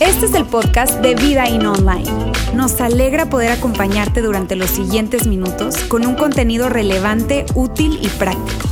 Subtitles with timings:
[0.00, 2.10] Este es el podcast de Vida In Online.
[2.54, 8.68] Nos alegra poder acompañarte durante los siguientes minutos con un contenido relevante, útil y práctico.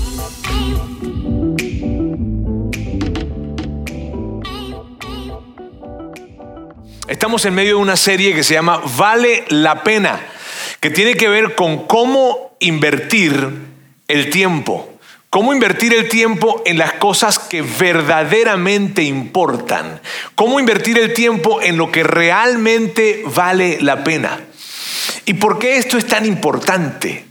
[7.08, 10.20] Estamos en medio de una serie que se llama Vale la pena,
[10.80, 13.48] que tiene que ver con cómo invertir
[14.08, 14.88] el tiempo.
[15.30, 20.00] Cómo invertir el tiempo en las cosas que verdaderamente importan.
[20.34, 24.40] Cómo invertir el tiempo en lo que realmente vale la pena.
[25.26, 27.28] ¿Y por qué esto es tan importante?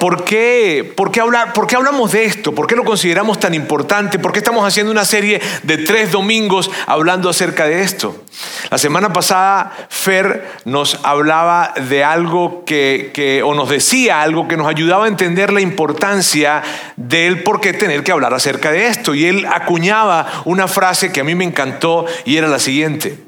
[0.00, 2.54] ¿Por qué, por, qué hablar, ¿Por qué hablamos de esto?
[2.54, 4.18] ¿Por qué lo consideramos tan importante?
[4.18, 8.24] ¿Por qué estamos haciendo una serie de tres domingos hablando acerca de esto?
[8.70, 14.68] La semana pasada Fer nos hablaba de algo que, o nos decía algo que nos
[14.68, 16.62] ayudaba a entender la importancia
[16.96, 19.14] del por qué tener que hablar acerca de esto.
[19.14, 23.18] Y él acuñaba una frase que a mí me encantó y era la siguiente.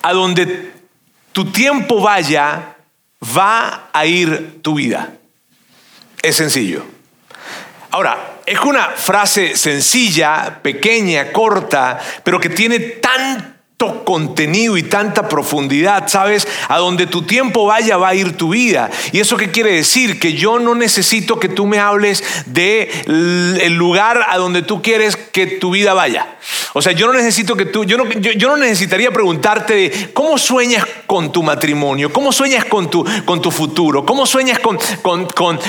[0.00, 0.72] A donde
[1.32, 2.76] tu tiempo vaya,
[3.36, 5.10] va a ir tu vida.
[6.22, 6.84] Es sencillo.
[7.90, 12.78] Ahora, es una frase sencilla, pequeña, corta, pero que tiene
[14.04, 16.46] contenido y tanta profundidad, ¿sabes?
[16.68, 18.90] A donde tu tiempo vaya va a ir tu vida.
[19.12, 20.18] ¿Y eso qué quiere decir?
[20.20, 25.16] Que yo no necesito que tú me hables de el lugar a donde tú quieres
[25.16, 26.36] que tu vida vaya.
[26.72, 30.84] O sea, yo no necesito que tú, yo no, yo, no necesitaría preguntarte cómo sueñas
[31.06, 35.26] con tu matrimonio, cómo sueñas con tu, con tu futuro, cómo sueñas con, con,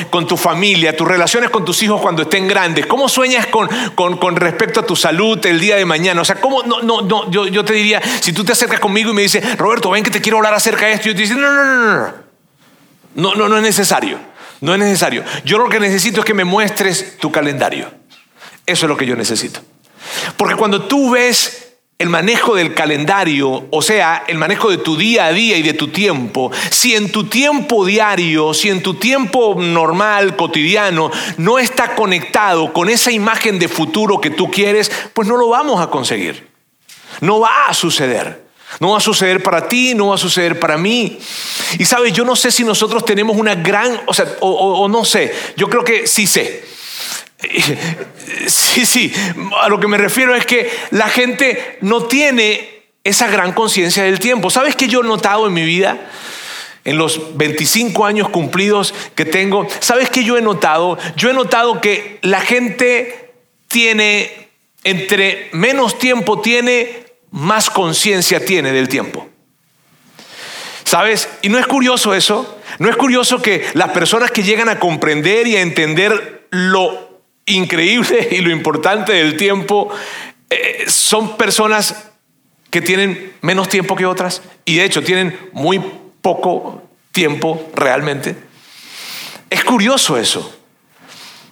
[0.09, 4.36] con, tu familia, tus relaciones con tus hijos cuando estén grandes, cómo sueñas con, con,
[4.36, 6.22] respecto a tu salud el día de mañana.
[6.22, 9.11] O sea, cómo, no, no, no, yo, yo te diría, si tú te acercas conmigo
[9.11, 11.39] y me dices, Roberto, ven que te quiero hablar acerca de esto, yo te digo,
[11.39, 12.13] no, no, no, no,
[13.16, 14.19] no, no, no es necesario,
[14.61, 15.23] no es necesario.
[15.44, 17.91] Yo lo que necesito es que me muestres tu calendario.
[18.66, 19.61] Eso es lo que yo necesito.
[20.38, 25.27] Porque cuando tú ves el manejo del calendario, o sea, el manejo de tu día
[25.27, 29.56] a día y de tu tiempo, si en tu tiempo diario, si en tu tiempo
[29.59, 35.38] normal, cotidiano, no está conectado con esa imagen de futuro que tú quieres, pues no
[35.38, 36.50] lo vamos a conseguir.
[37.22, 38.52] No va a suceder.
[38.80, 41.20] No va a suceder para ti, no va a suceder para mí.
[41.78, 45.34] Y sabes, yo no sé si nosotros tenemos una gran, o sea, o, no sé,
[45.58, 46.64] yo creo que sí sé.
[48.48, 49.14] Sí, sí,
[49.62, 54.20] a lo que me refiero es que la gente no tiene esa gran conciencia del
[54.20, 54.50] tiempo.
[54.50, 56.00] ¿Sabes qué yo he notado en mi vida?
[56.86, 60.98] En los 25 años cumplidos que tengo, ¿sabes qué yo he notado?
[61.16, 63.34] Yo he notado que la gente
[63.68, 64.50] tiene,
[64.84, 69.28] entre menos tiempo tiene, más conciencia tiene del tiempo.
[70.84, 71.30] ¿Sabes?
[71.42, 72.59] Y no es curioso eso.
[72.80, 78.28] No es curioso que las personas que llegan a comprender y a entender lo increíble
[78.31, 79.90] y lo importante del tiempo
[80.50, 82.09] eh, son personas
[82.70, 85.81] que tienen menos tiempo que otras y de hecho tienen muy
[86.22, 88.36] poco tiempo realmente.
[89.50, 90.58] Es curioso eso.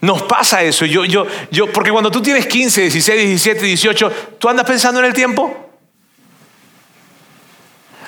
[0.01, 0.85] Nos pasa eso.
[0.85, 5.05] Yo, yo, yo, porque cuando tú tienes 15, 16, 17, 18, ¿tú andas pensando en
[5.05, 5.68] el tiempo?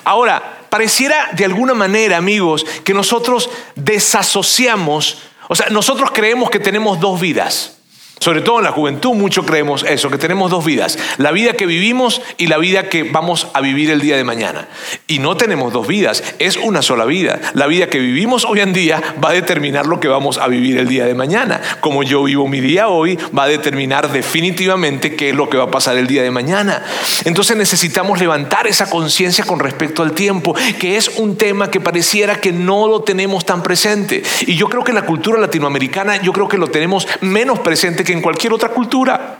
[0.04, 5.18] Ahora, pareciera de alguna manera, amigos, que nosotros desasociamos,
[5.48, 7.78] o sea, nosotros creemos que tenemos dos vidas.
[8.22, 11.66] Sobre todo en la juventud mucho creemos eso, que tenemos dos vidas, la vida que
[11.66, 14.68] vivimos y la vida que vamos a vivir el día de mañana.
[15.08, 17.40] Y no tenemos dos vidas, es una sola vida.
[17.54, 20.78] La vida que vivimos hoy en día va a determinar lo que vamos a vivir
[20.78, 21.60] el día de mañana.
[21.80, 25.64] Como yo vivo mi día hoy, va a determinar definitivamente qué es lo que va
[25.64, 26.84] a pasar el día de mañana.
[27.24, 32.40] Entonces necesitamos levantar esa conciencia con respecto al tiempo, que es un tema que pareciera
[32.40, 34.22] que no lo tenemos tan presente.
[34.46, 38.04] Y yo creo que en la cultura latinoamericana, yo creo que lo tenemos menos presente
[38.04, 39.38] que en cualquier otra cultura.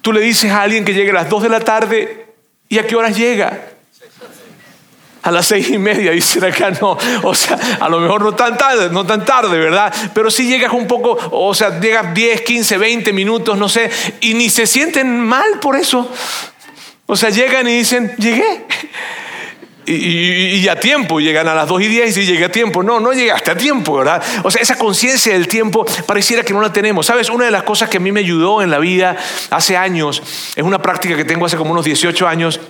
[0.00, 2.26] Tú le dices a alguien que llegue a las 2 de la tarde
[2.68, 3.68] y a qué horas llega.
[5.22, 6.98] A las seis y media, dicen acá, no.
[7.22, 9.90] O sea, a lo mejor no tan tarde, no tan tarde, ¿verdad?
[10.12, 13.90] Pero si llegas un poco, o sea, llegas 10, 15, 20 minutos, no sé,
[14.20, 16.10] y ni se sienten mal por eso.
[17.06, 18.66] O sea, llegan y dicen, llegué.
[19.86, 22.82] Y, a tiempo, llegan a las 2 y 10 y llega a tiempo.
[22.82, 24.22] No, no llegaste a tiempo, ¿verdad?
[24.42, 27.06] O sea, esa conciencia del tiempo pareciera que no la tenemos.
[27.06, 27.28] ¿Sabes?
[27.28, 29.16] Una de las cosas que a mí me ayudó en la vida
[29.50, 30.22] hace años,
[30.56, 32.60] es una práctica que tengo hace como unos 18 años,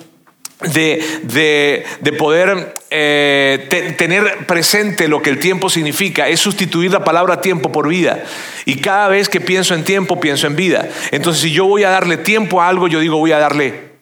[0.61, 1.85] de,
[2.19, 7.89] poder eh, tener presente lo que el tiempo significa, es sustituir la palabra tiempo por
[7.89, 8.25] vida.
[8.65, 10.89] Y cada vez que pienso en tiempo, pienso en vida.
[11.11, 13.95] Entonces, si yo voy a darle tiempo a algo, yo digo voy a darle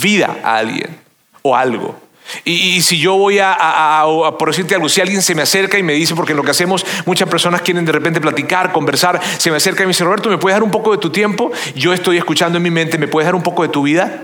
[0.00, 0.96] vida a alguien
[1.42, 2.05] o algo.
[2.44, 4.04] Y, si yo voy a,
[4.38, 6.84] por decirte algo, si alguien se me acerca y me dice, porque lo que hacemos,
[7.04, 10.38] muchas personas quieren de repente platicar, conversar, se me acerca y me dice, Roberto, ¿me
[10.38, 11.50] puedes dar un poco de tu tiempo?
[11.74, 14.22] Yo estoy escuchando en mi mente, ¿me puedes dar un poco de tu vida?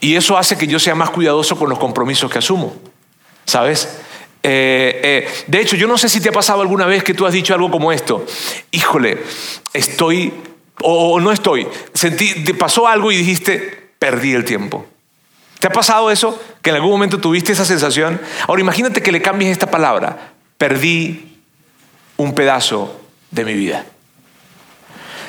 [0.00, 2.76] Y eso hace que yo sea más cuidadoso con los compromisos que asumo,
[3.44, 4.00] ¿sabes?
[4.42, 7.26] Eh, eh, de hecho, yo no sé si te ha pasado alguna vez que tú
[7.26, 8.24] has dicho algo como esto,
[8.70, 9.18] híjole,
[9.72, 10.32] estoy,
[10.82, 14.86] o no estoy, sentí, te pasó algo y dijiste, perdí el tiempo.
[15.58, 16.40] ¿Te ha pasado eso?
[16.62, 18.20] ¿Que en algún momento tuviste esa sensación?
[18.46, 20.32] Ahora imagínate que le cambies esta palabra.
[20.56, 21.40] Perdí
[22.16, 23.00] un pedazo
[23.30, 23.84] de mi vida.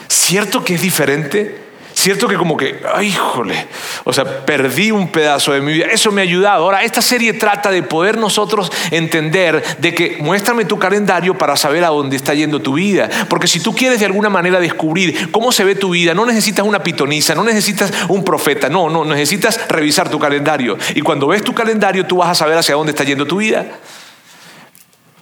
[0.07, 1.68] ¿Cierto que es diferente?
[1.99, 3.67] Cierto que como que, ay, híjole,
[4.05, 5.87] o sea, perdí un pedazo de mi vida.
[5.91, 6.63] Eso me ha ayudado.
[6.63, 11.83] Ahora, esta serie trata de poder nosotros entender de que muéstrame tu calendario para saber
[11.83, 13.09] a dónde está yendo tu vida.
[13.27, 16.65] Porque si tú quieres de alguna manera descubrir cómo se ve tu vida, no necesitas
[16.65, 20.77] una pitoniza, no necesitas un profeta, no, no, necesitas revisar tu calendario.
[20.95, 23.65] Y cuando ves tu calendario, tú vas a saber hacia dónde está yendo tu vida.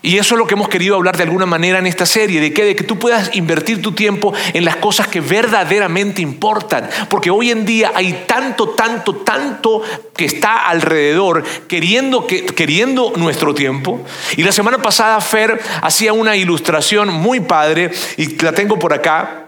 [0.02, 2.54] Y eso es lo que hemos querido hablar de alguna manera en esta serie, de
[2.54, 6.90] que, de que tú puedas invertir tu tiempo en las cosas que verdaderamente importan.
[7.10, 9.82] Porque hoy en día hay tanto, tanto, tanto
[10.16, 14.02] que está alrededor queriendo, que, queriendo nuestro tiempo.
[14.36, 19.47] Y la semana pasada Fer hacía una ilustración muy padre, y la tengo por acá,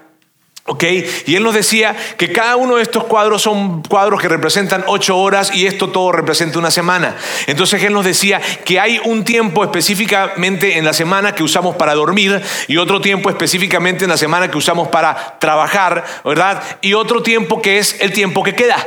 [1.25, 5.17] y él nos decía que cada uno de estos cuadros son cuadros que representan ocho
[5.17, 7.15] horas y esto todo representa una semana.
[7.47, 11.95] Entonces él nos decía que hay un tiempo específicamente en la semana que usamos para
[11.95, 16.61] dormir y otro tiempo específicamente en la semana que usamos para trabajar, ¿verdad?
[16.81, 18.85] Y otro tiempo que es el tiempo que queda.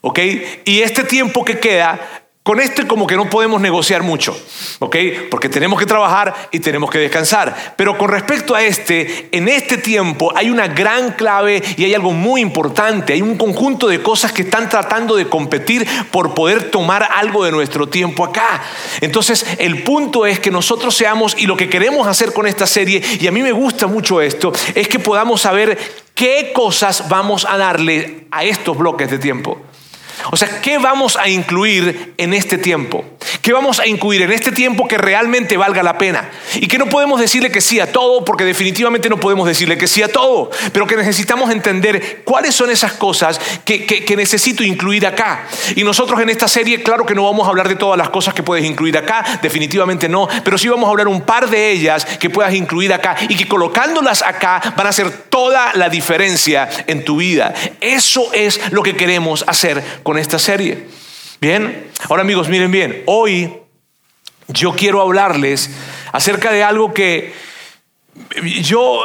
[0.00, 0.18] ¿Ok?
[0.64, 2.00] Y este tiempo que queda
[2.42, 4.36] con este como que no podemos negociar mucho,
[4.80, 4.96] ¿ok?
[5.30, 7.74] Porque tenemos que trabajar y tenemos que descansar.
[7.76, 12.10] Pero con respecto a este, en este tiempo hay una gran clave y hay algo
[12.10, 13.12] muy importante.
[13.12, 17.52] Hay un conjunto de cosas que están tratando de competir por poder tomar algo de
[17.52, 18.60] nuestro tiempo acá.
[19.00, 23.00] Entonces, el punto es que nosotros seamos, y lo que queremos hacer con esta serie,
[23.20, 25.78] y a mí me gusta mucho esto, es que podamos saber
[26.16, 29.60] qué cosas vamos a darle a estos bloques de tiempo.
[30.34, 33.04] O sea, ¿qué vamos a incluir en este tiempo?
[33.42, 36.30] ¿Qué vamos a incluir en este tiempo que realmente valga la pena?
[36.54, 39.86] Y que no podemos decirle que sí a todo, porque definitivamente no podemos decirle que
[39.86, 45.46] sí a todo, pero que necesitamos entender cuáles son esas cosas que, necesito incluir acá.
[45.76, 48.32] Y nosotros en esta serie, claro que no vamos a hablar de todas las cosas
[48.32, 52.06] que puedes incluir acá, definitivamente no, pero sí vamos a hablar un par de ellas
[52.06, 57.04] que puedas incluir acá y que colocándolas acá van a hacer toda la diferencia en
[57.04, 57.52] tu vida.
[57.82, 60.86] Eso es lo que queremos hacer con esta serie.
[61.40, 63.52] Bien, ahora amigos, miren bien, hoy
[64.48, 65.70] yo quiero hablarles
[66.12, 67.34] acerca de algo que
[68.62, 69.00] yo,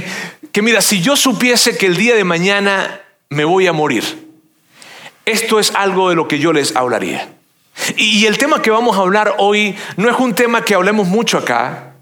[0.52, 4.04] que mira, si yo supiese que el día de mañana me voy a morir,
[5.26, 7.28] esto es algo de lo que yo les hablaría.
[7.96, 11.38] Y el tema que vamos a hablar hoy no es un tema que hablemos mucho
[11.38, 11.92] acá,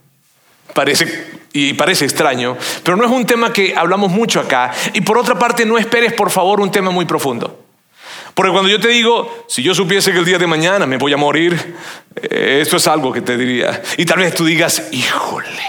[0.73, 4.73] parece y parece extraño, pero no es un tema que hablamos mucho acá.
[4.95, 7.70] Y por otra parte, no esperes por favor un tema muy profundo.
[8.41, 11.13] Porque cuando yo te digo, si yo supiese que el día de mañana me voy
[11.13, 11.77] a morir,
[12.17, 13.83] eh, esto es algo que te diría.
[13.99, 15.61] Y tal vez tú digas, híjole.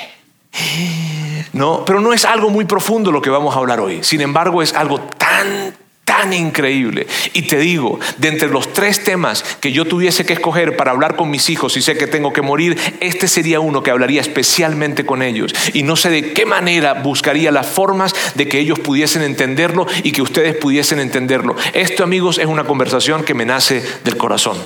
[1.52, 4.06] No, pero no es algo muy profundo lo que vamos a hablar hoy.
[4.06, 5.76] Sin embargo, es algo tan,
[6.06, 7.08] tan increíble.
[7.34, 11.16] Y te digo, de entre los tres temas que yo tuviese que escoger para hablar
[11.16, 15.06] con mis hijos y sé que tengo que morir, este sería uno que hablaría especialmente
[15.06, 15.54] con ellos.
[15.74, 20.12] Y no sé de qué manera buscaría las formas de que ellos pudiesen entenderlo y
[20.12, 21.56] que ustedes pudiesen entenderlo.
[21.74, 24.58] Esto, amigos, es una conversación que me nace del corazón.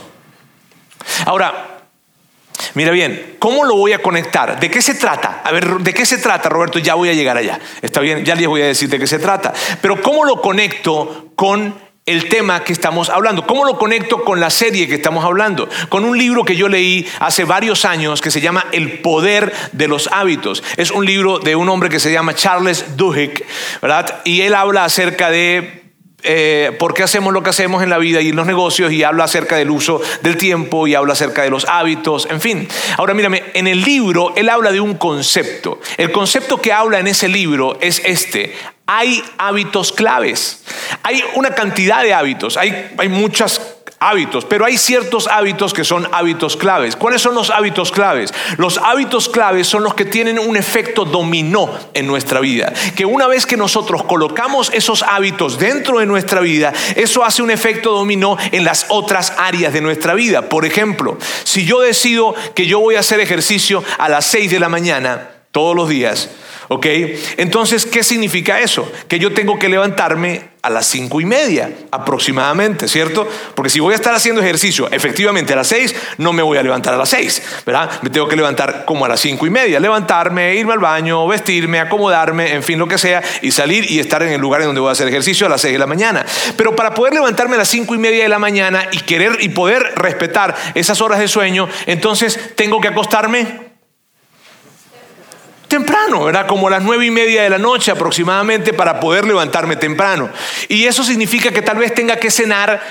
[1.26, 1.65] Ahora,
[2.76, 4.60] Mira bien, ¿cómo lo voy a conectar?
[4.60, 5.42] ¿De qué se trata?
[5.44, 6.78] A ver, ¿de qué se trata, Roberto?
[6.78, 7.60] Ya voy a llegar allá.
[7.82, 9.54] Está bien, ya les voy a decir de qué se trata.
[9.82, 11.74] Pero ¿cómo lo conecto con
[12.06, 13.48] el tema que estamos hablando.
[13.48, 15.68] ¿Cómo lo conecto con la serie que estamos hablando?
[15.90, 19.88] Con un libro que yo leí hace varios años que se llama El poder de
[19.88, 20.64] los hábitos.
[20.78, 23.44] Es un libro de un hombre que se llama Charles Duhigg,
[23.82, 24.22] ¿verdad?
[24.24, 25.85] Y él habla acerca de
[26.26, 29.04] eh, por qué hacemos lo que hacemos en la vida y en los negocios y
[29.04, 32.68] habla acerca del uso del tiempo y habla acerca de los hábitos, en fin.
[32.98, 35.80] Ahora mírame, en el libro él habla de un concepto.
[35.98, 38.56] El concepto que habla en ese libro es este.
[38.88, 40.64] Hay hábitos claves.
[41.04, 42.58] Hay una cantidad de hábitos.
[42.58, 46.96] Hay, hay muchas hábitos, pero hay ciertos hábitos que son hábitos claves.
[46.96, 48.34] ¿Cuáles son los hábitos claves?
[48.58, 52.74] Los hábitos claves son los que tienen un efecto dominó en nuestra vida.
[52.96, 57.52] Que una vez que nosotros colocamos esos hábitos dentro de nuestra vida, eso hace un
[57.52, 60.50] efecto dominó en las otras áreas de nuestra vida.
[60.50, 64.60] Por ejemplo, si yo decido que yo voy a hacer ejercicio a las 6 de
[64.60, 66.30] la mañana, todos los días.
[66.68, 66.86] ¿Ok?
[67.38, 68.92] Entonces, ¿qué significa eso?
[69.08, 73.26] Que yo tengo que levantarme a las cinco y media aproximadamente, ¿cierto?
[73.54, 76.64] Porque si voy a estar haciendo ejercicio efectivamente a las seis, no me voy a
[76.64, 77.90] levantar a las seis, ¿verdad?
[78.02, 81.80] Me tengo que levantar como a las cinco y media, levantarme, irme al baño, vestirme,
[81.80, 84.82] acomodarme, en fin, lo que sea, y salir y estar en el lugar en donde
[84.82, 86.26] voy a hacer ejercicio a las seis de la mañana.
[86.58, 89.50] Pero para poder levantarme a las cinco y media de la mañana y querer y
[89.50, 93.75] poder respetar esas horas de sueño, entonces tengo que acostarme
[95.76, 96.48] temprano, ¿verdad?
[96.48, 100.30] Como a las nueve y media de la noche aproximadamente para poder levantarme temprano.
[100.70, 102.82] Y eso significa que tal vez tenga que cenar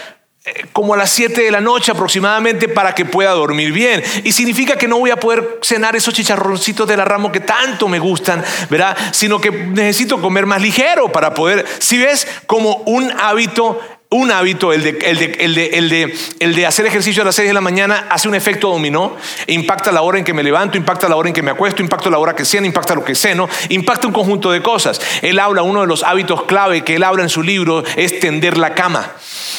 [0.45, 4.03] eh, como a las 7 de la noche aproximadamente para que pueda dormir bien.
[4.25, 7.89] Y significa que no voy a poder cenar esos chicharroncitos de la ramo que tanto
[7.89, 8.95] me gustan, ¿verdad?
[9.13, 13.81] Sino que necesito comer más ligero para poder, si ves, como un hábito
[14.15, 17.27] un hábito, el de, el, de, el, de, el, de, el de, hacer ejercicio a
[17.27, 19.17] las 6 de la mañana, hace un efecto dominó,
[19.49, 22.11] impacta la hora en que me levanto, impacta la hora en que me acuesto, impacta
[22.11, 25.01] la hora que ceno, impacta lo que ceno, impacta un conjunto de cosas.
[25.21, 28.57] Él habla, uno de los hábitos clave que él habla en su libro es tender
[28.57, 29.15] la cama.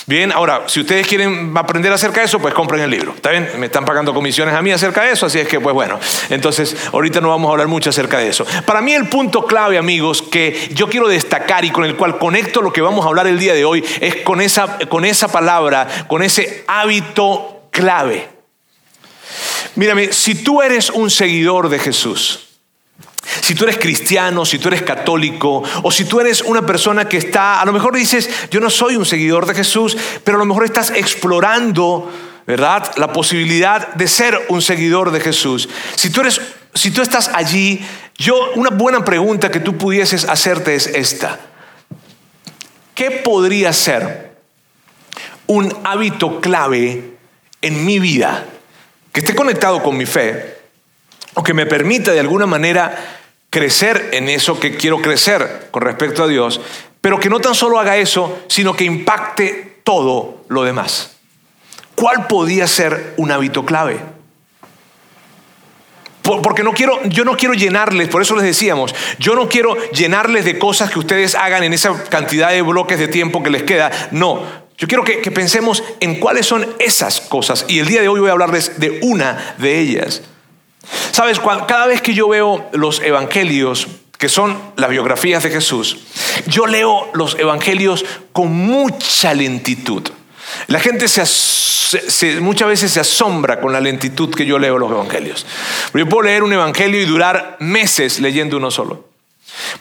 [0.08, 3.14] Bien, ahora, si ustedes quieren aprender acerca de eso, pues compren el libro.
[3.14, 3.50] ¿Está bien?
[3.58, 6.78] Me están pagando comisiones a mí acerca de eso, así es que, pues bueno, entonces
[6.94, 8.46] ahorita no vamos a hablar mucho acerca de eso.
[8.66, 12.62] Para mí el punto clave, amigos, que yo quiero destacar y con el cual conecto
[12.62, 15.88] lo que vamos a hablar el día de hoy es con esa, con esa palabra,
[16.08, 18.30] con ese hábito clave.
[19.76, 22.46] Mírame, si tú eres un seguidor de Jesús,
[23.42, 27.18] si tú eres cristiano, si tú eres católico, o si tú eres una persona que
[27.18, 30.46] está, a lo mejor dices, yo no soy un seguidor de Jesús, pero a lo
[30.46, 32.12] mejor estás explorando,
[32.48, 32.92] ¿verdad?
[32.98, 35.68] La posibilidad de ser un seguidor de Jesús.
[35.96, 36.40] Si tú eres,
[36.74, 37.86] si tú estás allí,
[38.18, 41.40] yo, una buena pregunta que tú pudieses hacerte es esta.
[42.94, 44.25] ¿Qué podría ser
[45.48, 47.16] un hábito clave
[47.62, 48.46] en mi vida
[49.12, 50.58] que esté conectado con mi fe
[51.36, 56.24] o que me permita de alguna manera crecer en eso que quiero crecer con respecto
[56.24, 56.60] a Dios,
[57.00, 61.18] pero que no tan solo haga eso, sino que impacte todo lo demás.
[61.96, 64.00] ¿Cuál podía ser un hábito clave?
[66.22, 70.44] Porque no quiero, yo no quiero llenarles, por eso les decíamos, yo no quiero llenarles
[70.44, 73.92] de cosas que ustedes hagan en esa cantidad de bloques de tiempo que les queda.
[74.10, 74.42] No,
[74.78, 77.66] yo quiero que, pensemos en cuáles son esas cosas.
[77.68, 80.22] Y el día de hoy voy a hablarles de una de ellas.
[81.12, 85.98] Sabes, cada vez que yo veo los evangelios, que son las biografías de Jesús,
[86.48, 90.04] yo leo los evangelios con mucha lentitud.
[90.68, 95.46] La gente se, muchas veces se asombra con la lentitud que yo leo los evangelios.
[95.94, 99.15] Yo puedo leer un evangelio y durar meses leyendo uno solo.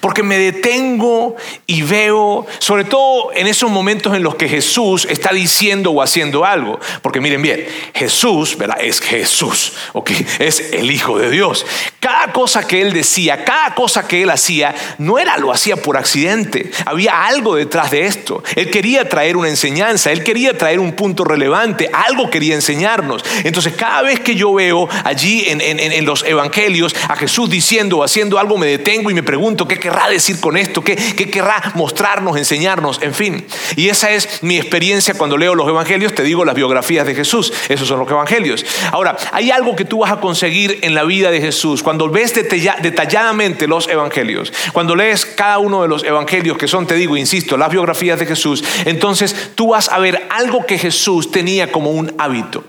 [0.00, 5.32] Porque me detengo y veo, sobre todo en esos momentos en los que Jesús está
[5.32, 6.78] diciendo o haciendo algo.
[7.02, 8.78] Porque miren bien, Jesús, ¿verdad?
[8.80, 10.10] Es Jesús, ¿ok?
[10.38, 11.66] Es el Hijo de Dios.
[12.00, 15.96] Cada cosa que él decía, cada cosa que él hacía, no era lo hacía por
[15.96, 16.70] accidente.
[16.84, 18.42] Había algo detrás de esto.
[18.56, 23.24] Él quería traer una enseñanza, él quería traer un punto relevante, algo quería enseñarnos.
[23.44, 28.04] Entonces, cada vez que yo veo allí en, en los evangelios a Jesús diciendo o
[28.04, 30.82] haciendo algo, me detengo y me pregunto, ¿Qué querrá decir con esto?
[30.82, 33.00] ¿Qué, ¿Qué, querrá mostrarnos, enseñarnos?
[33.02, 33.46] En fin.
[33.76, 36.14] Y esa es mi experiencia cuando leo los evangelios.
[36.14, 37.52] Te digo las biografías de Jesús.
[37.68, 38.64] Esos son los evangelios.
[38.92, 41.82] Ahora, hay algo que tú vas a conseguir en la vida de Jesús.
[41.82, 46.94] Cuando ves detalladamente los evangelios, cuando lees cada uno de los evangelios que son, te
[46.94, 51.70] digo, insisto, las biografías de Jesús, entonces tú vas a ver algo que Jesús tenía
[51.70, 52.64] como un hábito.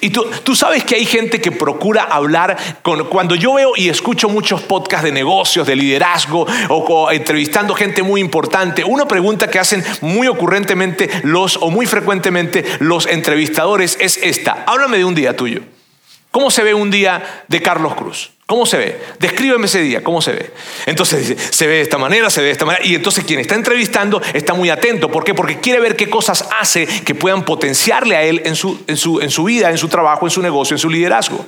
[0.00, 3.88] Y tú, tú, sabes que hay gente que procura hablar con, cuando yo veo y
[3.88, 9.58] escucho muchos podcasts de negocios, de liderazgo o, entrevistando gente muy importante, una pregunta que
[9.58, 15.36] hacen muy ocurrentemente los o muy frecuentemente los entrevistadores es esta, háblame de un día
[15.36, 15.62] tuyo.
[16.30, 18.30] ¿Cómo se ve un día de Carlos Cruz?
[18.48, 18.98] ¿Cómo se ve?
[19.18, 20.50] Descríbeme ese día, ¿cómo se ve?
[20.86, 22.82] Entonces dice, se ve de esta manera, se ve de esta manera.
[22.82, 25.10] Y entonces quien está entrevistando está muy atento.
[25.10, 25.34] ¿Por qué?
[25.34, 29.20] Porque quiere ver qué cosas hace que puedan potenciarle a él en su, en su,
[29.20, 31.44] en su vida, en su trabajo, en su negocio, en su liderazgo.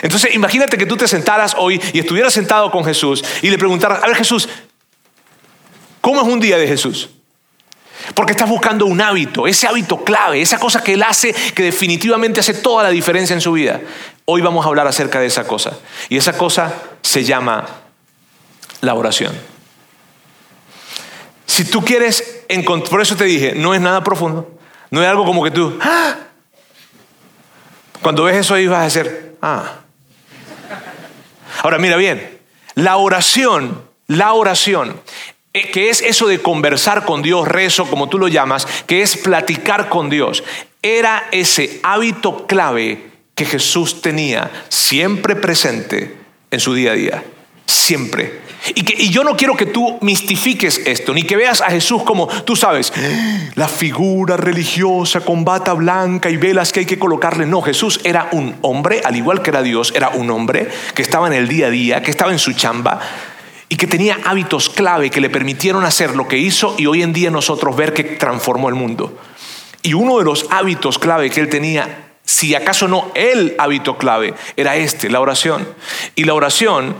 [0.00, 4.02] Entonces imagínate que tú te sentaras hoy y estuvieras sentado con Jesús y le preguntaras,
[4.02, 4.48] a ver Jesús,
[6.00, 7.10] ¿cómo es un día de Jesús?
[8.14, 12.40] Porque estás buscando un hábito, ese hábito clave, esa cosa que Él hace que definitivamente
[12.40, 13.82] hace toda la diferencia en su vida.
[14.30, 15.78] Hoy vamos a hablar acerca de esa cosa.
[16.10, 17.64] Y esa cosa se llama
[18.82, 19.32] la oración.
[21.46, 24.46] Si tú quieres encontrar, por eso te dije, no es nada profundo,
[24.90, 26.16] no es algo como que tú, ¡Ah!
[28.02, 29.76] cuando ves eso ahí vas a decir, ah.
[31.62, 32.38] Ahora mira bien,
[32.74, 35.00] la oración, la oración
[35.54, 39.16] eh, que es eso de conversar con Dios, rezo, como tú lo llamas, que es
[39.16, 40.44] platicar con Dios,
[40.82, 43.07] era ese hábito clave
[43.38, 46.16] que Jesús tenía siempre presente
[46.50, 47.24] en su día a día.
[47.66, 48.40] siempre.
[48.74, 52.02] Y, que, y yo no quiero que tú mistifiques esto, ni que veas a Jesús
[52.02, 52.92] como, tú sabes,
[53.54, 57.46] la figura religiosa con bata blanca y velas que hay que colocarle.
[57.46, 61.28] No, Jesús era un hombre, al igual que era Dios, era un hombre que estaba
[61.28, 63.00] en el día a día, que estaba en su chamba
[63.68, 67.12] y que tenía hábitos clave que le permitieron hacer lo que hizo y hoy en
[67.12, 69.16] día nosotros ver que transformó el mundo.
[69.82, 74.34] Y uno de los hábitos clave que él tenía si acaso no el hábito clave,
[74.54, 75.66] era este, la oración.
[76.14, 76.94] Y la oración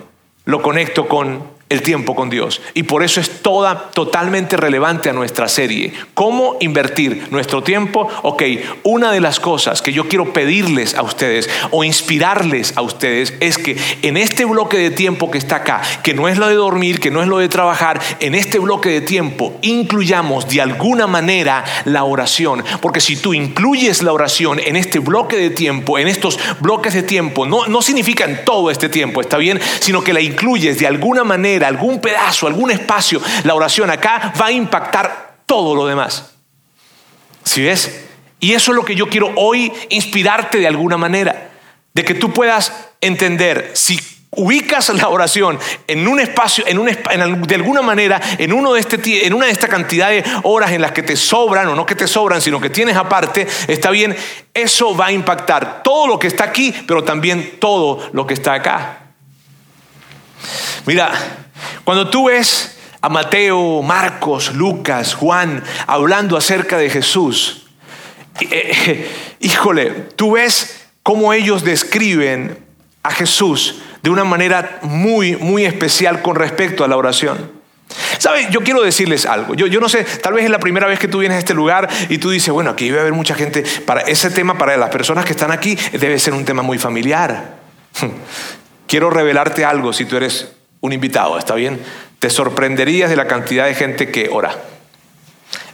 [0.46, 2.62] lo conecto con el tiempo con Dios.
[2.74, 5.92] Y por eso es toda totalmente relevante a nuestra serie.
[6.14, 8.08] ¿Cómo invertir nuestro tiempo?
[8.22, 8.42] Ok,
[8.84, 13.58] una de las cosas que yo quiero pedirles a ustedes o inspirarles a ustedes es
[13.58, 17.00] que en este bloque de tiempo que está acá, que no es lo de dormir,
[17.00, 21.64] que no es lo de trabajar, en este bloque de tiempo incluyamos de alguna manera
[21.84, 22.64] la oración.
[22.80, 27.02] Porque si tú incluyes la oración en este bloque de tiempo, en estos bloques de
[27.02, 29.60] tiempo, no, no significa en todo este tiempo, ¿está bien?
[29.80, 34.46] Sino que la incluyes de alguna manera algún pedazo, algún espacio, la oración acá va
[34.46, 36.34] a impactar todo lo demás.
[37.44, 38.06] ¿Sí ves?
[38.40, 41.50] Y eso es lo que yo quiero hoy inspirarte de alguna manera,
[41.92, 43.98] de que tú puedas entender si
[44.30, 49.26] ubicas la oración en un espacio, en un, de alguna manera, en, uno de este,
[49.26, 51.94] en una de esta cantidad de horas en las que te sobran, o no que
[51.94, 54.16] te sobran, sino que tienes aparte, está bien,
[54.54, 58.54] eso va a impactar todo lo que está aquí, pero también todo lo que está
[58.54, 58.98] acá.
[60.86, 61.10] Mira,
[61.84, 67.66] cuando tú ves a Mateo, Marcos, Lucas, Juan hablando acerca de Jesús,
[68.40, 69.10] eh, eh,
[69.40, 72.58] híjole, tú ves cómo ellos describen
[73.02, 77.58] a Jesús de una manera muy, muy especial con respecto a la oración.
[78.18, 78.50] ¿Sabes?
[78.50, 79.54] Yo quiero decirles algo.
[79.54, 81.54] Yo, yo, no sé, tal vez es la primera vez que tú vienes a este
[81.54, 83.64] lugar y tú dices, bueno, aquí a haber mucha gente.
[83.86, 87.56] Para ese tema, para las personas que están aquí, debe ser un tema muy familiar.
[88.86, 90.48] Quiero revelarte algo si tú eres
[90.80, 91.82] un invitado, ¿está bien?
[92.18, 94.56] Te sorprenderías de la cantidad de gente que ora,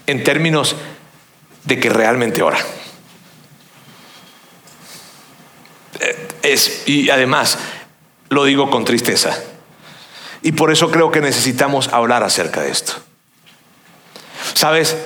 [0.06, 0.76] en términos
[1.64, 2.58] de que realmente ora.
[6.00, 7.58] Eh, es, y además,
[8.28, 9.38] lo digo con tristeza.
[10.42, 12.94] Y por eso creo que necesitamos hablar acerca de esto.
[14.52, 14.96] Sabes,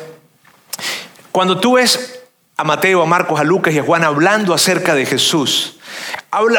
[1.30, 2.22] cuando tú ves
[2.56, 5.78] a Mateo, a Marcos, a Lucas y a Juan hablando acerca de Jesús,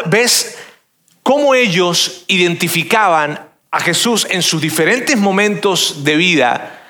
[0.05, 0.57] ves
[1.29, 3.39] cómo ellos identificaban
[3.69, 6.81] a Jesús en sus diferentes momentos de vida,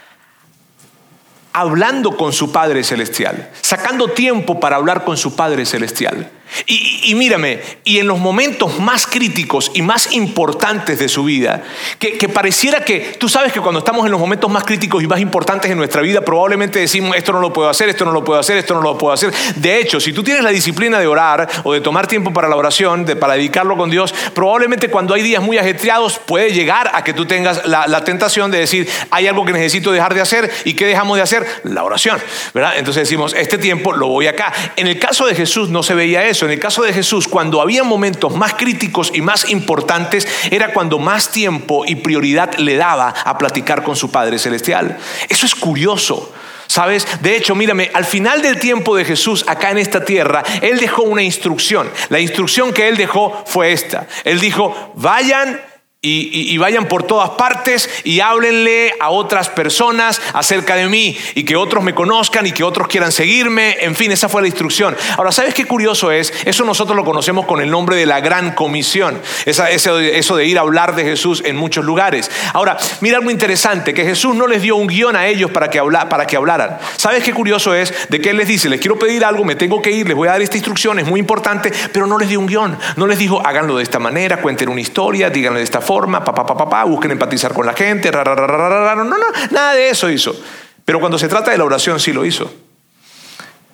[1.51, 6.31] hablando con su Padre Celestial, sacando tiempo para hablar con su Padre Celestial.
[6.65, 11.63] Y, mírame, y en los momentos más críticos y más importantes de su vida,
[11.99, 15.19] que, pareciera que tú sabes que cuando estamos en los momentos más críticos y más
[15.19, 18.39] importantes en nuestra vida, probablemente decimos, esto no lo puedo hacer, esto no lo puedo
[18.39, 19.31] hacer, esto no lo puedo hacer.
[19.55, 22.55] De hecho, si tú tienes la disciplina de orar o de tomar tiempo para la
[22.55, 27.03] oración, de, para dedicarlo con Dios, probablemente cuando hay días muy ajetreados puede llegar a
[27.03, 30.51] que tú tengas la, la tentación de decir, hay algo que necesito dejar de hacer
[30.65, 31.45] y ¿qué dejamos de hacer?
[31.63, 32.19] La oración,
[32.53, 32.73] ¿verdad?
[32.77, 34.53] Entonces decimos, este tiempo lo voy acá.
[34.75, 36.38] En el caso de Jesús no se veía eso.
[36.45, 40.99] En el caso de Jesús, cuando había momentos más críticos y más importantes, era cuando
[40.99, 44.97] más tiempo y prioridad le daba a platicar con su Padre Celestial.
[45.27, 46.33] Eso es curioso.
[46.67, 47.07] ¿Sabes?
[47.21, 51.01] De hecho, mírame, al final del tiempo de Jesús acá en esta tierra, Él dejó
[51.01, 51.89] una instrucción.
[52.09, 54.07] La instrucción que Él dejó fue esta.
[54.23, 55.59] Él dijo, vayan
[56.01, 61.57] y, vayan por todas partes y háblenle a otras personas acerca de mí y que
[61.57, 63.75] otros me conozcan y que otros quieran seguirme.
[63.81, 64.95] En fin, esa fue la instrucción.
[65.17, 66.33] Ahora, ¿sabes qué curioso es?
[66.45, 69.21] Eso nosotros lo conocemos con el nombre de la gran comisión.
[69.45, 72.31] eso, de ir a hablar de Jesús en muchos lugares.
[72.53, 75.81] Ahora, mira algo interesante, que Jesús no les dio un guion a ellos para que,
[76.09, 76.77] para que hablaran.
[76.95, 77.93] ¿Sabes qué curioso es?
[78.07, 80.29] De que Él les dice, les quiero pedir algo, me tengo que ir, les voy
[80.29, 82.77] a dar esta instrucción, es muy importante, pero no les dio un guion.
[82.95, 86.19] No les dijo, háganlo de esta manera, cuenten una historia, díganlo de esta forma forma,
[86.85, 89.17] busquen empatizar con la gente, no, no,
[89.49, 90.39] nada de eso hizo.
[90.85, 92.53] Pero cuando se trata de la oración sí lo hizo.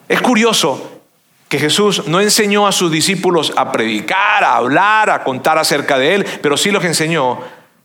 [0.08, 1.02] Es curioso
[1.50, 6.16] que Jesús no enseñó a sus discípulos a predicar, a hablar, a contar acerca de
[6.16, 7.40] Él, pero sí los enseñó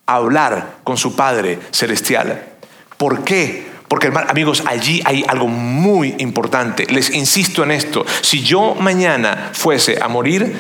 [0.06, 2.50] a hablar con su Padre Celestial.
[2.96, 3.68] ¿Por qué?
[3.88, 6.86] Porque, amigos, allí hay algo muy importante.
[6.86, 8.06] Les insisto en esto.
[8.20, 10.54] Si yo mañana fuese a morir,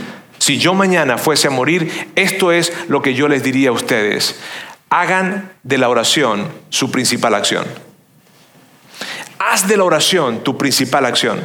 [0.50, 4.34] si yo mañana fuese a morir, esto es lo que yo les diría a ustedes.
[4.88, 7.64] Hagan de la oración su principal acción.
[9.38, 11.38] Haz de la oración tu principal acción.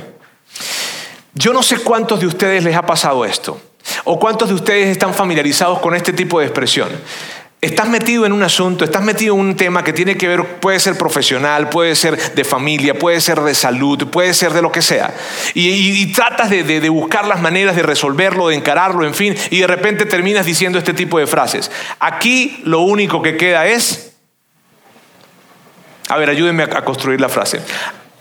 [1.36, 3.62] Yo no sé cuántos de ustedes les ha pasado esto,
[4.06, 6.90] o cuántos de ustedes están familiarizados con este tipo de expresión.
[7.66, 10.80] Estás metido en un asunto, estás metido en un tema que tiene que ver, puede
[10.80, 14.84] ser profesional, puede ser de familia, puede ser de salud, puede ser de lo que
[14.84, 15.14] sea.
[15.56, 20.06] Y, tratas de, buscar las maneras de resolverlo, de encararlo, en fin, y de repente
[20.06, 21.72] terminas diciendo este tipo de frases.
[22.00, 24.14] Aquí lo único que queda es...
[26.08, 27.62] A ver, ayúdenme a construir la frase.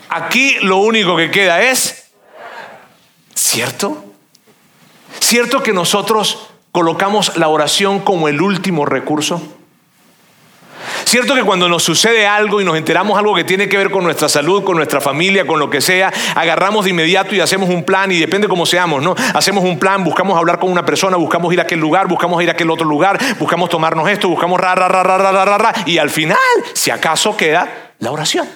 [0.09, 2.07] Aquí lo único que queda es...
[3.35, 4.05] ¿Cierto?
[5.21, 9.41] ¿Cierto que nosotros colocamos la oración como el último recurso?
[11.05, 14.03] ¿Cierto que cuando nos sucede algo y nos enteramos algo que tiene que ver con
[14.03, 17.85] nuestra salud, con nuestra familia, con lo que sea, agarramos de inmediato y hacemos un
[17.85, 19.15] plan y depende cómo seamos, ¿no?
[19.35, 22.49] Hacemos un plan, buscamos hablar con una persona, buscamos ir a aquel lugar, buscamos ir
[22.49, 25.73] a aquel otro lugar, buscamos tomarnos esto, buscamos ra, ra, ra, ra, ra, ra, ra,
[25.87, 26.37] y al final,
[26.73, 28.49] si acaso queda la oración.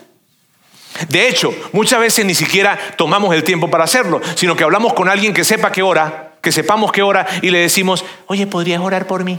[1.08, 5.08] De hecho, muchas veces ni siquiera tomamos el tiempo para hacerlo, sino que hablamos con
[5.08, 9.06] alguien que sepa qué hora que sepamos qué hora y le decimos, oye, ¿podrías orar
[9.06, 9.38] por mí?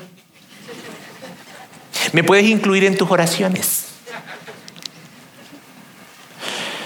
[2.14, 3.86] ¿Me puedes incluir en tus oraciones?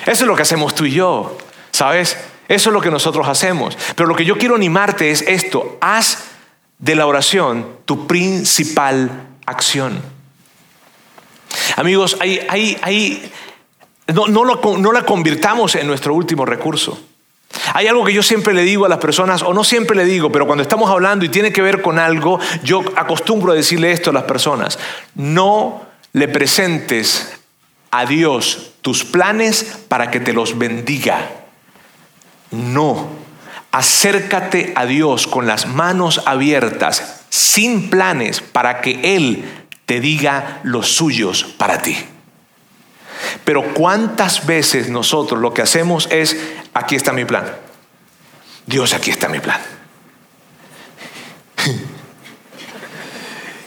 [0.05, 1.37] Eso es lo que hacemos tú y yo,
[1.71, 2.17] ¿sabes?
[2.47, 3.77] Eso es lo que nosotros hacemos.
[3.95, 6.25] Pero lo que yo quiero animarte es esto, haz
[6.77, 10.01] de la oración tu principal acción.
[11.77, 12.17] Amigos,
[14.07, 16.99] no, no la convirtamos en nuestro último recurso.
[17.73, 20.31] Hay algo que yo siempre le digo a las personas, o no siempre le digo,
[20.31, 24.09] pero cuando estamos hablando y tiene que ver con algo, yo acostumbro a decirle esto
[24.09, 24.79] a las personas.
[25.15, 27.39] No le presentes
[27.91, 31.29] a Dios tus planes para que te los bendiga.
[32.51, 33.07] No.
[33.71, 39.45] Acércate a Dios con las manos abiertas, sin planes, para que Él
[39.85, 41.97] te diga los suyos para ti.
[43.43, 46.37] Pero cuántas veces nosotros lo que hacemos es,
[46.73, 47.45] aquí está mi plan.
[48.65, 49.61] Dios, aquí está mi plan.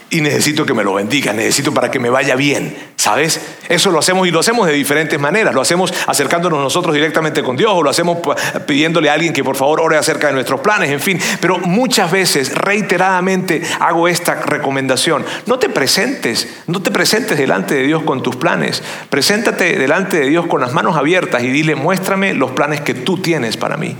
[0.09, 3.41] Y necesito que me lo bendiga, necesito para que me vaya bien, ¿sabes?
[3.67, 7.57] Eso lo hacemos y lo hacemos de diferentes maneras, lo hacemos acercándonos nosotros directamente con
[7.57, 8.19] Dios o lo hacemos
[8.65, 12.09] pidiéndole a alguien que por favor ore acerca de nuestros planes, en fin, pero muchas
[12.09, 18.23] veces reiteradamente hago esta recomendación, no te presentes, no te presentes delante de Dios con
[18.23, 22.79] tus planes, preséntate delante de Dios con las manos abiertas y dile, muéstrame los planes
[22.81, 23.97] que tú tienes para mí.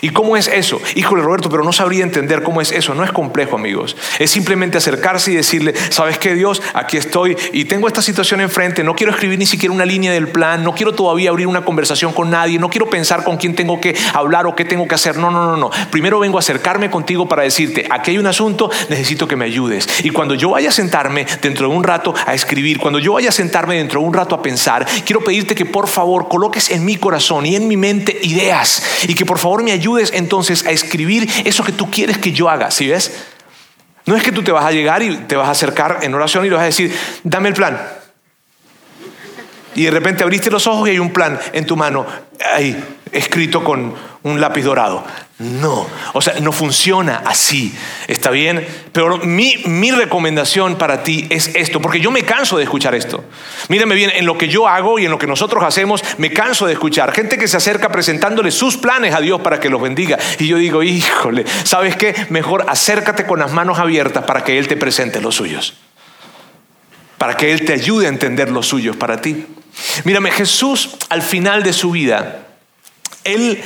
[0.00, 0.80] ¿Y cómo es eso?
[0.94, 2.94] Híjole Roberto, pero no sabría entender cómo es eso.
[2.94, 3.96] No es complejo, amigos.
[4.18, 6.62] Es simplemente acercarse y decirle, ¿sabes qué Dios?
[6.74, 8.84] Aquí estoy y tengo esta situación enfrente.
[8.84, 10.62] No quiero escribir ni siquiera una línea del plan.
[10.62, 12.58] No quiero todavía abrir una conversación con nadie.
[12.58, 15.16] No quiero pensar con quién tengo que hablar o qué tengo que hacer.
[15.16, 15.70] No, no, no, no.
[15.90, 19.88] Primero vengo a acercarme contigo para decirte, aquí hay un asunto, necesito que me ayudes.
[20.04, 23.30] Y cuando yo vaya a sentarme dentro de un rato a escribir, cuando yo vaya
[23.30, 26.84] a sentarme dentro de un rato a pensar, quiero pedirte que por favor coloques en
[26.84, 30.70] mi corazón y en mi mente ideas y que por favor me ayudes entonces a
[30.70, 33.12] escribir eso que tú quieres que yo haga, ¿sí ves?
[34.04, 36.44] No es que tú te vas a llegar y te vas a acercar en oración
[36.44, 36.94] y le vas a decir,
[37.24, 37.80] dame el plan.
[39.74, 42.06] Y de repente abriste los ojos y hay un plan en tu mano,
[42.54, 45.04] ahí, escrito con un lápiz dorado.
[45.38, 47.74] No, o sea, no funciona así,
[48.08, 48.66] ¿está bien?
[48.92, 53.22] Pero mi, mi, recomendación para ti es esto, porque yo me canso de escuchar esto.
[53.68, 56.66] Mírame bien, en lo que yo hago y en lo que nosotros hacemos, me canso
[56.66, 60.18] de escuchar gente que se acerca presentándole sus planes a Dios para que los bendiga.
[60.38, 62.14] Y yo digo, híjole, ¿sabes qué?
[62.30, 65.74] Mejor acércate con las manos abiertas para que Él te presente los suyos,
[67.18, 69.44] para que Él te ayude a entender los suyos para ti.
[70.04, 72.45] Mírame, Jesús al final de su vida,
[73.26, 73.62] Él,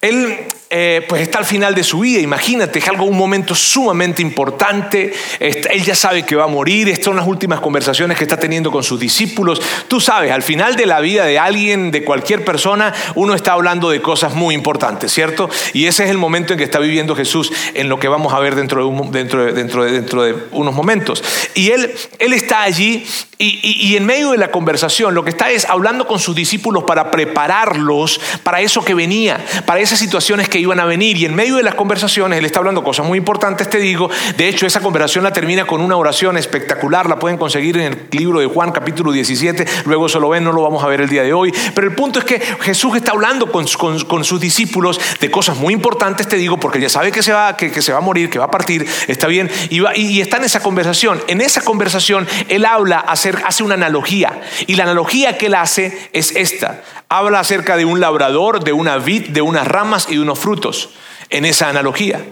[0.00, 0.38] él
[0.70, 5.12] eh, pues está al final de su vida, imagínate, es algo, un momento sumamente importante,
[5.40, 8.70] él ya sabe que va a morir, estas son las últimas conversaciones que está teniendo
[8.70, 12.92] con sus discípulos, tú sabes, al final de la vida de alguien, de cualquier persona,
[13.14, 15.48] uno está hablando de cosas muy importantes, ¿cierto?
[15.72, 18.38] Y ese es el momento en que está viviendo Jesús, en lo que vamos a
[18.38, 21.24] ver dentro de, unos momentos.
[21.54, 23.06] Y él, él está allí
[23.40, 27.12] y, en medio de la conversación lo que está es hablando con sus discípulos para
[27.12, 31.16] prepararlos para eso que venía, para esas situaciones que iban a venir.
[31.16, 34.10] Y en medio de las conversaciones, él está hablando cosas muy importantes, te digo.
[34.36, 37.08] De hecho, esa conversación la termina con una oración espectacular.
[37.08, 39.66] La pueden conseguir en el libro de Juan, capítulo 17.
[39.86, 41.52] Luego eso lo ven, no lo vamos a ver el día de hoy.
[41.74, 46.28] Pero el punto es que Jesús está hablando con, sus discípulos de cosas muy importantes,
[46.28, 48.46] te digo, porque ya sabe que se va, que, se va a morir, que va
[48.46, 48.86] a partir.
[49.06, 49.50] Está bien.
[49.70, 51.20] Y, y, está en esa conversación.
[51.28, 54.40] En esa conversación, él habla, hace una analogía.
[54.66, 56.82] Y la analogía que él hace es esta.
[57.08, 60.88] Habla acerca de un labrador, de una vid, de unas ramas y de unos frutos
[61.28, 62.24] en esa analogía.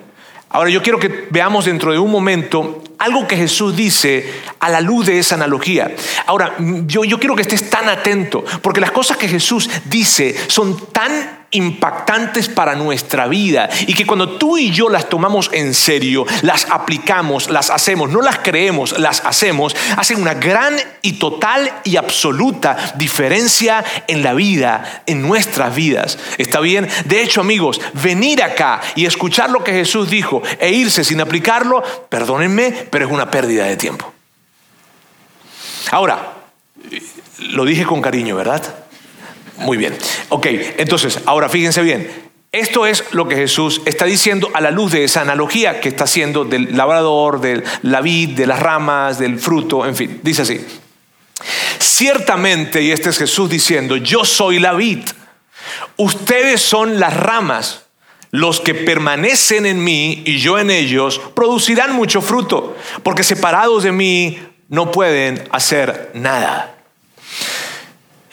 [0.49, 4.27] Ahora yo quiero que veamos dentro de un momento algo que Jesús dice
[4.59, 5.95] a la luz de esa analogía.
[6.25, 6.55] Ahora,
[6.87, 11.46] yo, yo quiero que estés tan atento, porque las cosas que Jesús dice son tan
[11.57, 16.67] impactantes para nuestra vida y que cuando tú y yo las tomamos en serio, las
[16.71, 22.95] aplicamos, las hacemos, no las creemos, las hacemos, hacen una gran y total y absoluta
[22.97, 26.19] diferencia en la vida, en nuestras vidas.
[26.39, 26.89] ¿Está bien?
[27.07, 31.83] De hecho, amigos, venir acá y escuchar lo que Jesús dijo e irse sin aplicarlo,
[32.09, 34.13] perdónenme, pero es una pérdida de tiempo.
[35.91, 36.35] Ahora,
[37.39, 38.86] lo dije con cariño, ¿verdad?
[39.59, 39.97] Muy bien.
[40.29, 40.47] Ok,
[40.79, 42.27] entonces, ahora fíjense bien.
[42.53, 46.05] Esto es lo que Jesús está diciendo a la luz de esa analogía que está
[46.05, 50.21] haciendo del labrador, de la vid, de las ramas, del fruto, en fin.
[50.23, 50.65] Dice así.
[51.79, 55.01] Ciertamente, y este es Jesús diciendo, yo soy la vid,
[55.97, 57.83] ustedes son las ramas.
[58.31, 63.93] Los que permanecen en mí y yo en ellos producirán mucho fruto, porque separados de
[63.93, 64.39] mí
[64.69, 66.76] no pueden hacer nada.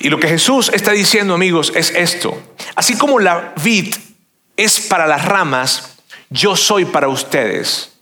[0.03, 2.37] Y lo que Jesús está diciendo, amigos, es esto.
[2.75, 3.95] Así como la vid
[4.57, 5.95] es para las ramas,
[6.29, 7.93] yo soy para ustedes.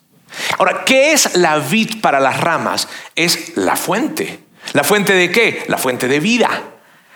[0.58, 2.88] Ahora, ¿qué es la vid para las ramas?
[3.16, 4.40] Es la fuente.
[4.74, 5.64] ¿La fuente de qué?
[5.68, 6.50] La fuente de vida.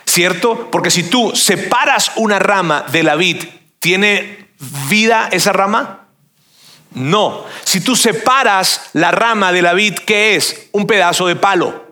[0.06, 0.70] ¿Cierto?
[0.70, 3.44] Porque si tú separas una rama de la vid,
[3.80, 4.50] ¿tiene
[4.88, 6.10] vida esa rama?
[6.92, 7.44] No.
[7.64, 10.70] Si tú separas la rama de la vid, ¿qué es?
[10.74, 11.88] Un pedazo de palo.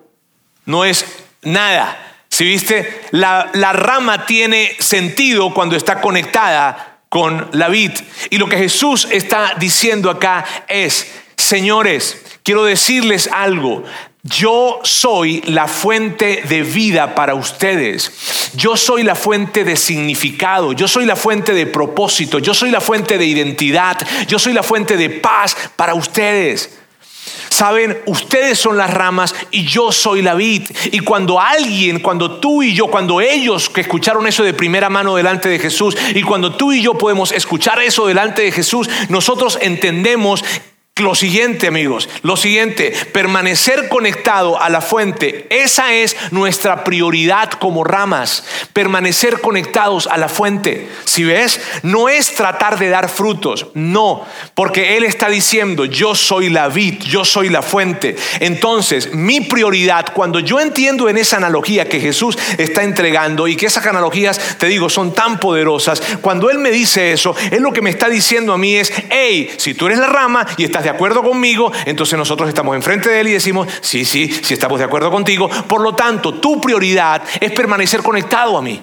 [0.65, 1.07] No es
[1.41, 2.11] nada.
[2.33, 7.91] Si viste, la, la rama tiene sentido cuando está conectada con la vid.
[8.31, 13.83] Y lo que Jesús está diciendo acá es, señores, quiero decirles algo.
[14.23, 18.51] Yo soy la fuente de vida para ustedes.
[18.55, 20.73] Yo soy la fuente de significado.
[20.73, 22.39] Yo soy la fuente de propósito.
[22.39, 23.99] Yo soy la fuente de identidad.
[24.25, 26.79] Yo soy la fuente de paz para ustedes.
[27.53, 30.63] Saben, ustedes son las ramas y yo soy la vid.
[30.91, 35.15] Y cuando alguien, cuando tú y yo, cuando ellos que escucharon eso de primera mano
[35.15, 39.59] delante de Jesús, y cuando tú y yo podemos escuchar eso delante de Jesús, nosotros
[39.61, 40.43] entendemos
[41.01, 47.83] lo siguiente, amigos, lo siguiente, permanecer conectado a la fuente, esa es nuestra prioridad como
[47.83, 50.87] ramas, permanecer conectados a la fuente.
[51.05, 56.51] Si ves, no es tratar de dar frutos, no, porque Él está diciendo, yo soy
[56.51, 58.15] la vid, yo soy la fuente.
[58.39, 63.65] Entonces, mi prioridad, cuando yo entiendo en esa analogía que Jesús está entregando y que
[63.65, 67.81] esas analogías, te digo, son tan poderosas, cuando Él me dice eso, Él lo que
[67.81, 70.89] me está diciendo a mí es, hey, si tú eres la rama y estás de
[70.89, 74.85] acuerdo conmigo, entonces nosotros estamos enfrente de Él y decimos, sí, sí, sí estamos de
[74.85, 75.49] acuerdo contigo.
[75.49, 78.81] Por lo tanto, tu prioridad es permanecer conectado a mí.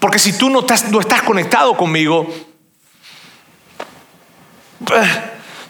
[0.00, 2.26] Porque si tú no estás, no estás conectado conmigo,
[4.94, 5.20] eh,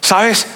[0.01, 0.47] ¿sabes?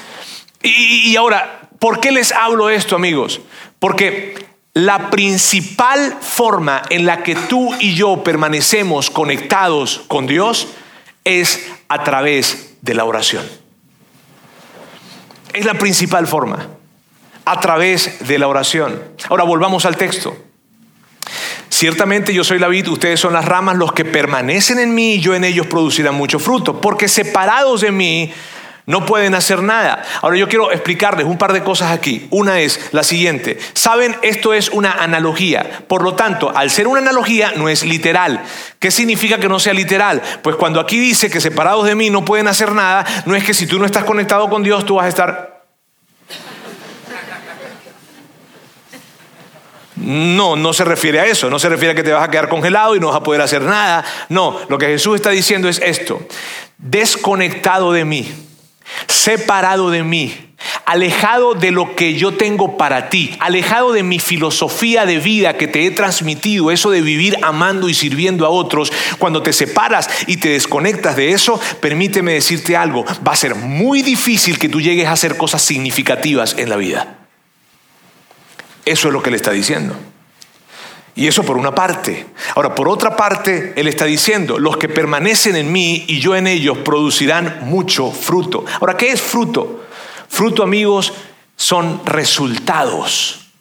[0.62, 3.42] Y, y ahora, ¿por qué les hablo esto, amigos?
[3.80, 4.36] Porque
[4.74, 10.68] la principal forma en la que tú y yo permanecemos conectados con Dios
[11.24, 13.61] es a través de la oración.
[15.54, 16.68] Es la principal forma,
[17.46, 19.02] a través de la oración.
[19.30, 20.38] Ahora volvamos al texto.
[21.70, 25.20] Ciertamente yo soy la vid, ustedes son las ramas, los que permanecen en mí y
[25.20, 28.34] yo en ellos producirán mucho fruto, porque separados de mí
[28.86, 30.04] no pueden hacer nada.
[30.22, 32.28] Ahora yo quiero explicarles un par de cosas aquí.
[32.32, 33.58] Una es la siguiente.
[33.74, 35.84] Saben, esto es una analogía.
[35.88, 38.42] Por lo tanto, al ser una analogía no es literal.
[38.80, 40.22] ¿Qué significa que no sea literal?
[40.42, 43.54] Pues cuando aquí dice que separados de mí no pueden hacer nada, no es que
[43.54, 45.62] si tú no estás conectado con Dios tú vas a estar...
[49.96, 52.50] No, no se refiere a eso, no se refiere a que te vas a quedar
[52.50, 54.04] congelado y no vas a poder hacer nada.
[54.30, 56.20] No, lo que Jesús está diciendo es esto,
[56.80, 58.51] desconectado de mí
[59.08, 60.34] separado de mí,
[60.86, 65.68] alejado de lo que yo tengo para ti, alejado de mi filosofía de vida que
[65.68, 70.38] te he transmitido, eso de vivir amando y sirviendo a otros, cuando te separas y
[70.38, 75.08] te desconectas de eso, permíteme decirte algo, va a ser muy difícil que tú llegues
[75.08, 77.18] a hacer cosas significativas en la vida.
[78.86, 79.96] Eso es lo que le está diciendo.
[81.22, 82.26] Y eso por una parte.
[82.56, 86.48] Ahora, por otra parte, Él está diciendo, los que permanecen en mí y yo en
[86.48, 88.66] ellos producirán mucho fruto.
[88.80, 89.86] Ahora, ¿qué es fruto?
[90.28, 91.14] Fruto, amigos,
[91.56, 93.52] son resultados.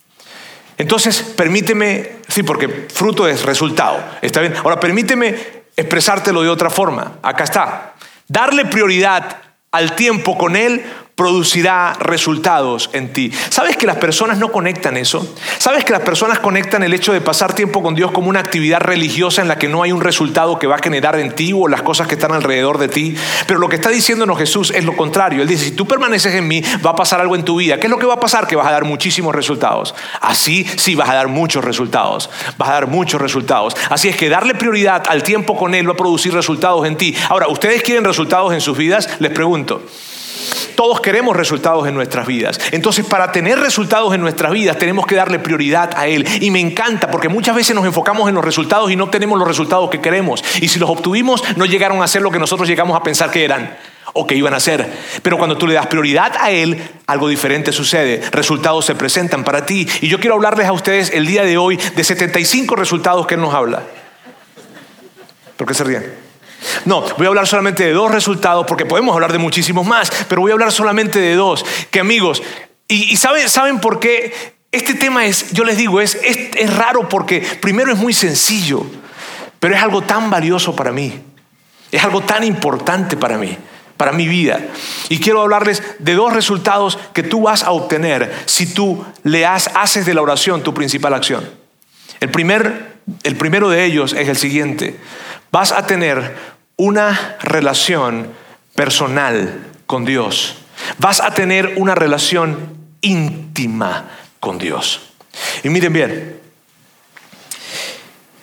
[0.78, 4.54] Entonces, permíteme, sí, porque fruto es resultado, ¿está bien?
[4.64, 5.36] Ahora, permíteme
[5.76, 7.18] expresártelo de otra forma.
[7.20, 7.94] Acá está.
[8.26, 9.36] Darle prioridad
[9.70, 10.82] al tiempo con Él
[11.20, 13.30] producirá resultados en ti.
[13.50, 15.34] ¿Sabes que las personas no conectan eso?
[15.58, 18.80] ¿Sabes que las personas conectan el hecho de pasar tiempo con Dios como una actividad
[18.80, 21.68] religiosa en la que no hay un resultado que va a generar en ti o
[21.68, 23.14] las cosas que están alrededor de ti?
[23.46, 25.42] Pero lo que está diciéndonos Jesús es lo contrario.
[25.42, 27.76] Él dice, si tú permaneces en mí, va a pasar algo en tu vida.
[27.76, 28.46] ¿Qué es lo que va a pasar?
[28.46, 29.94] Que vas a dar muchísimos resultados.
[30.22, 32.30] Así sí vas a dar muchos resultados.
[32.56, 33.76] Vas a dar muchos resultados.
[33.90, 37.14] Así es que darle prioridad al tiempo con Él va a producir resultados en ti.
[37.28, 39.06] Ahora, ¿ustedes quieren resultados en sus vidas?
[39.18, 39.82] Les pregunto.
[40.74, 42.58] Todos queremos resultados en nuestras vidas.
[42.72, 46.26] Entonces, para tener resultados en nuestras vidas, tenemos que darle prioridad a Él.
[46.40, 49.46] Y me encanta porque muchas veces nos enfocamos en los resultados y no tenemos los
[49.46, 50.42] resultados que queremos.
[50.60, 53.44] Y si los obtuvimos, no llegaron a ser lo que nosotros llegamos a pensar que
[53.44, 53.76] eran
[54.12, 54.90] o que iban a ser.
[55.22, 58.22] Pero cuando tú le das prioridad a Él, algo diferente sucede.
[58.30, 59.86] Resultados se presentan para ti.
[60.00, 63.40] Y yo quiero hablarles a ustedes el día de hoy de 75 resultados que Él
[63.40, 63.82] nos habla.
[65.56, 66.19] ¿Por qué se ríen?
[66.84, 70.42] No, voy a hablar solamente de dos resultados porque podemos hablar de muchísimos más, pero
[70.42, 71.64] voy a hablar solamente de dos.
[71.90, 72.42] Que amigos,
[72.88, 74.32] y, saben, ¿saben por qué?
[74.72, 78.84] Este tema es, yo les digo, es, es raro porque primero es muy sencillo,
[79.58, 81.20] pero es algo tan valioso para mí.
[81.92, 83.56] Es algo tan importante para mí,
[83.96, 84.60] para mi vida.
[85.08, 90.06] Y quiero hablarles de dos resultados que tú vas a obtener si tú le haces
[90.06, 91.48] de la oración tu principal acción.
[92.20, 94.98] El, primer, el primero de ellos es el siguiente.
[95.50, 96.36] Vas a tener
[96.76, 98.32] una relación
[98.74, 100.56] personal con Dios.
[100.98, 104.08] Vas a tener una relación íntima
[104.38, 105.00] con Dios.
[105.62, 106.40] Y miren bien,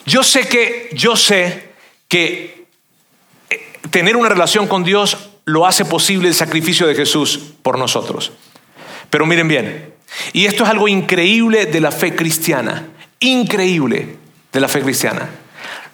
[0.06, 1.70] yo sé que, yo sé
[2.08, 2.66] que
[3.50, 8.32] eh, tener una relación con Dios lo hace posible el sacrificio de Jesús por nosotros.
[9.10, 9.94] Pero miren bien,
[10.34, 12.88] y esto es algo increíble de la fe cristiana,
[13.20, 14.16] increíble
[14.52, 15.30] de la fe cristiana.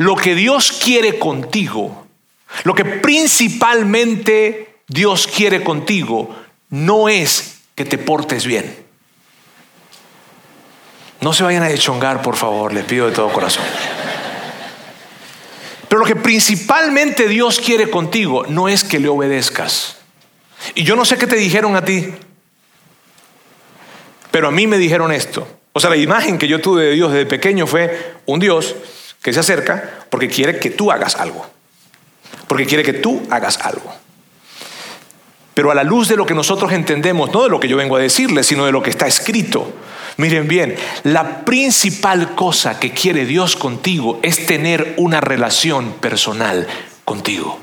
[0.04, 2.04] Lo que Dios quiere contigo
[2.64, 6.36] lo que principalmente Dios quiere contigo
[6.70, 8.84] no es que te portes bien.
[11.22, 13.64] No se vayan a dechongar, por favor, les pido de todo corazón.
[15.88, 19.98] Pero lo que principalmente Dios quiere contigo no es que le obedezcas.
[20.76, 22.14] Y yo no sé qué te dijeron a ti,
[24.32, 25.48] pero a mí me dijeron esto.
[25.74, 28.76] O sea, la imagen que yo tuve de Dios desde pequeño fue un Dios
[29.24, 31.50] que se acerca porque quiere que tú hagas algo
[32.48, 33.92] porque quiere que tú hagas algo.
[35.54, 37.96] Pero a la luz de lo que nosotros entendemos, no de lo que yo vengo
[37.96, 39.74] a decirles, sino de lo que está escrito,
[40.18, 46.68] miren bien, la principal cosa que quiere Dios contigo es tener una relación personal
[47.06, 47.60] contigo.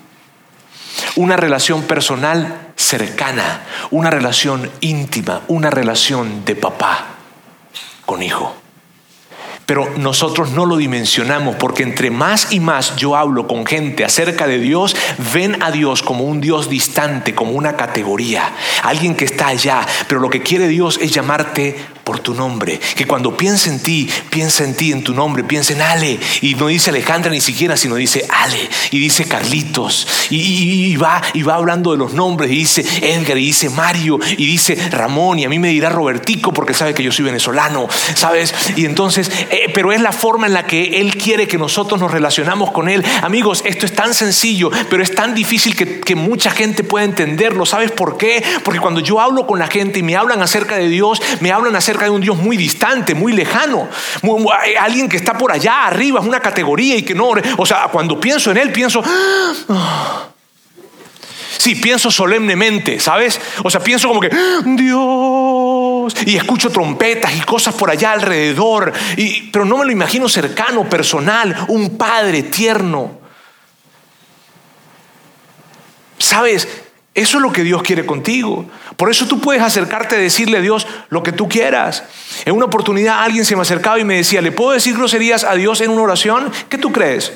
[1.16, 7.06] Una relación personal cercana, una relación íntima, una relación de papá
[8.06, 8.59] con hijo.
[9.70, 14.48] Pero nosotros no lo dimensionamos porque entre más y más yo hablo con gente acerca
[14.48, 14.96] de Dios,
[15.32, 18.52] ven a Dios como un Dios distante, como una categoría,
[18.82, 19.86] alguien que está allá.
[20.08, 22.80] Pero lo que quiere Dios es llamarte por tu nombre.
[22.96, 26.18] Que cuando piense en ti, piensa en ti, en tu nombre, piensa en Ale.
[26.40, 28.68] Y no dice Alejandra ni siquiera, sino dice Ale.
[28.90, 30.06] Y dice Carlitos.
[30.30, 32.50] Y, va, y va hablando de los nombres.
[32.50, 35.38] Y dice Edgar, y dice Mario, y dice Ramón.
[35.38, 37.88] Y a mí me dirá Robertico porque sabe que yo soy venezolano.
[38.14, 38.54] ¿Sabes?
[38.76, 42.10] Y entonces, eh, pero es la forma en la que Él quiere que nosotros nos
[42.10, 43.04] relacionamos con Él.
[43.22, 47.66] Amigos, esto es tan sencillo, pero es tan difícil que, que mucha gente pueda entenderlo.
[47.66, 48.42] ¿Sabes por qué?
[48.64, 51.76] Porque cuando yo hablo con la gente y me hablan acerca de Dios, me hablan
[51.76, 53.88] acerca de un Dios muy distante, muy lejano,
[54.78, 58.20] alguien que está por allá arriba, es una categoría y que no, o sea, cuando
[58.20, 59.02] pienso en Él, pienso...
[61.58, 63.38] Sí, pienso solemnemente, ¿sabes?
[63.62, 64.30] O sea, pienso como que,
[64.64, 70.26] Dios, y escucho trompetas y cosas por allá alrededor, y, pero no me lo imagino
[70.26, 73.20] cercano, personal, un padre tierno.
[76.16, 76.66] ¿Sabes?
[77.14, 78.64] Eso es lo que Dios quiere contigo.
[79.00, 82.04] Por eso tú puedes acercarte a decirle a Dios lo que tú quieras.
[82.44, 85.54] En una oportunidad alguien se me acercaba y me decía, ¿le puedo decir groserías a
[85.54, 86.52] Dios en una oración?
[86.68, 87.32] ¿Qué tú crees?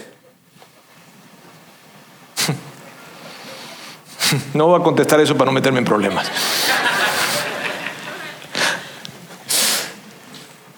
[4.53, 6.27] No voy a contestar eso para no meterme en problemas.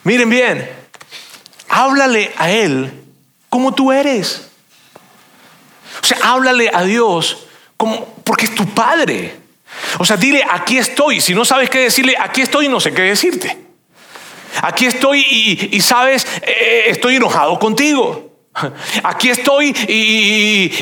[0.05, 0.71] Miren bien,
[1.69, 2.93] háblale a Él
[3.51, 4.51] como tú eres.
[6.01, 9.46] O sea, háblale a Dios como, porque es tu padre.
[9.99, 11.21] O sea, dile, aquí estoy.
[11.21, 13.57] Si no sabes qué decirle, aquí estoy y no sé qué decirte.
[14.63, 15.21] Aquí estoy
[15.73, 18.31] y, sabes, eh, estoy enojado contigo.
[19.03, 20.73] Aquí estoy y,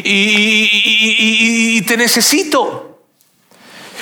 [1.82, 3.00] te necesito.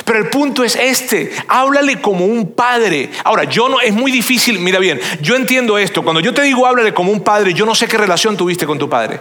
[0.04, 3.08] Pero el punto es este, háblale como un padre.
[3.24, 6.02] Ahora, yo no, es muy difícil, mira bien, yo entiendo esto.
[6.02, 8.78] Cuando yo te digo háblale como un padre, yo no sé qué relación tuviste con
[8.78, 9.20] tu padre.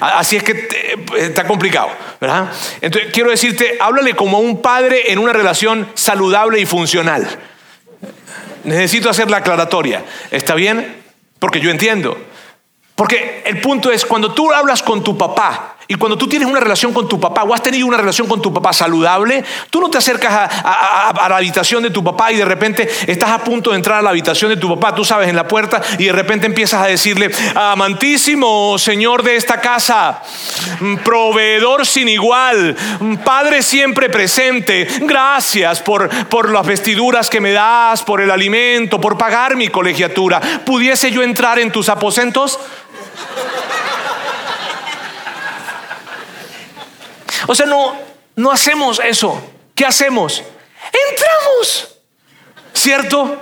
[0.00, 2.50] Así es que eh, está complicado, ¿verdad?
[2.80, 7.26] Entonces, quiero decirte, háblale como un padre en una relación saludable y funcional.
[8.64, 10.04] Necesito hacer la aclaratoria.
[10.30, 11.02] ¿Está bien?
[11.38, 12.16] Porque yo entiendo.
[12.94, 16.60] Porque el punto es, cuando tú hablas con tu papá y cuando tú tienes una
[16.60, 19.90] relación con tu papá o has tenido una relación con tu papá saludable, tú no
[19.90, 23.76] te acercas a, la habitación de tu papá y de repente estás a punto de
[23.76, 26.46] entrar a la habitación de tu papá, tú sabes, en la puerta y de repente
[26.46, 30.22] empiezas a decirle, amantísimo Señor de esta casa,
[31.04, 32.76] proveedor sin igual,
[33.24, 39.18] Padre siempre presente, gracias por, por las vestiduras que me das, por el alimento, por
[39.18, 40.40] pagar mi colegiatura.
[40.64, 42.60] ¿Pudiese yo entrar en tus aposentos?
[47.50, 47.96] O sea, no,
[48.36, 49.42] no hacemos eso.
[49.74, 50.40] ¿Qué hacemos?
[51.10, 51.98] Entramos.
[52.72, 53.40] ¿Cierto?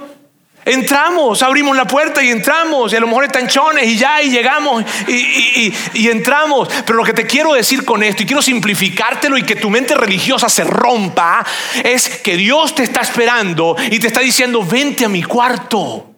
[0.65, 4.31] Entramos, abrimos la puerta y entramos, y a lo mejor están chones y ya, y
[4.31, 6.71] llegamos y, y, entramos.
[6.87, 9.95] Pero lo que te quiero decir con esto, y quiero simplificártelo y que tu mente
[9.95, 11.45] religiosa se rompa,
[11.85, 16.15] es que Dios te está esperando y te está diciendo, vente a mi cuarto.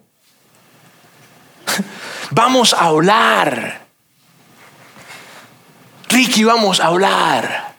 [2.31, 3.81] Vamos a hablar.
[6.11, 7.70] Ricky, vamos a hablar.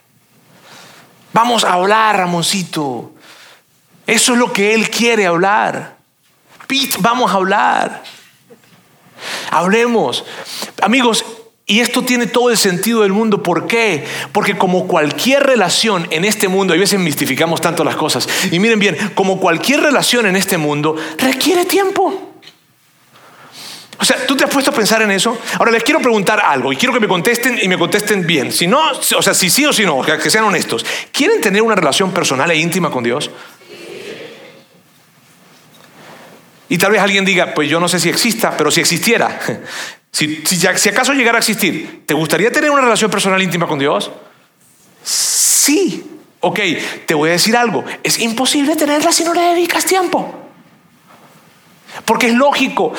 [1.33, 3.11] Vamos a hablar, Ramoncito.
[4.07, 5.97] Eso es lo que Él quiere hablar.
[6.67, 8.03] Pete, vamos a hablar.
[9.49, 10.25] Hablemos.
[10.81, 11.23] Amigos,
[11.65, 13.43] y esto tiene todo el sentido del mundo.
[13.43, 14.05] ¿Por qué?
[14.33, 18.79] Porque como cualquier relación en este mundo, a veces mistificamos tanto las cosas, y miren
[18.79, 22.31] bien, como cualquier relación en este mundo, requiere tiempo.
[24.01, 25.37] O sea, ¿tú te has puesto a pensar en eso?
[25.59, 28.51] Ahora les quiero preguntar algo y quiero que me contesten y me contesten bien.
[28.51, 30.83] Si no, o sea, si sí o si no, que sean honestos.
[31.11, 33.29] ¿Quieren tener una relación personal e íntima con Dios?
[36.67, 39.39] Y tal vez alguien diga, pues yo no sé si exista, pero si existiera,
[40.11, 43.67] si, si, si acaso llegara a existir, ¿te gustaría tener una relación personal e íntima
[43.67, 44.11] con Dios?
[45.03, 46.03] Sí.
[46.39, 46.59] Ok,
[47.05, 47.85] te voy a decir algo.
[48.01, 50.50] Es imposible tenerla si no le dedicas tiempo.
[52.11, 52.91] Porque es lógico.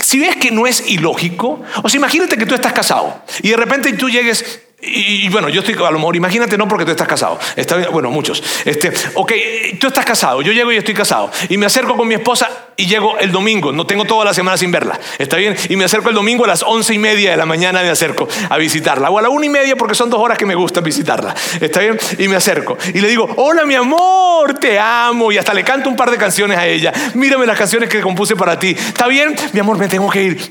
[0.00, 3.56] Si ves que no es ilógico, o sea, imagínate que tú estás casado y de
[3.56, 7.06] repente tú llegues y, bueno, yo estoy, a lo mejor, imagínate no porque tú estás
[7.06, 7.38] casado.
[7.54, 8.42] Está bueno, muchos.
[8.64, 9.32] Este, ok,
[9.78, 11.30] tú estás casado, yo llego y estoy casado.
[11.48, 13.72] Y me acerco con mi esposa y llego el domingo.
[13.72, 14.98] No tengo toda la semana sin verla.
[15.18, 15.54] ¿Está bien?
[15.68, 18.26] Y me acerco el domingo a las once y media de la mañana me acerco
[18.48, 19.10] a visitarla.
[19.10, 21.34] O a la una y media porque son dos horas que me gusta visitarla.
[21.60, 21.98] ¿Está bien?
[22.18, 22.78] Y me acerco.
[22.94, 25.30] Y le digo, hola mi amor, te amo.
[25.30, 26.92] Y hasta le canto un par de canciones a ella.
[27.14, 28.70] Mírame las canciones que compuse para ti.
[28.70, 29.36] ¿Está bien?
[29.52, 30.48] Mi amor, me tengo que ir.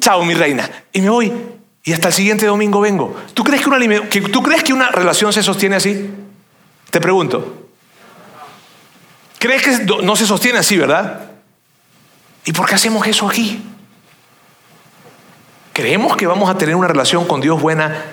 [0.00, 0.68] Chao, mi reina.
[0.92, 1.32] Y me voy
[1.84, 3.14] y hasta el siguiente domingo vengo.
[3.34, 6.10] ¿Tú crees que una, ¿tú crees que una relación se sostiene así?
[6.90, 7.68] Te pregunto.
[9.38, 11.32] ¿Crees que no se sostiene así, verdad?
[12.46, 13.62] ¿Y por qué hacemos eso aquí?
[15.74, 18.04] ¿Creemos que vamos a tener una relación con Dios buena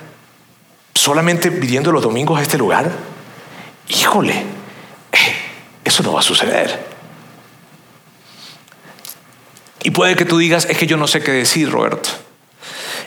[0.94, 2.92] solamente viniendo los domingos a este lugar?
[3.88, 5.36] Híjole, eh,
[5.86, 6.88] eso no va a suceder.
[9.84, 12.10] Y puede que tú digas, es que yo no sé qué decir, Roberto.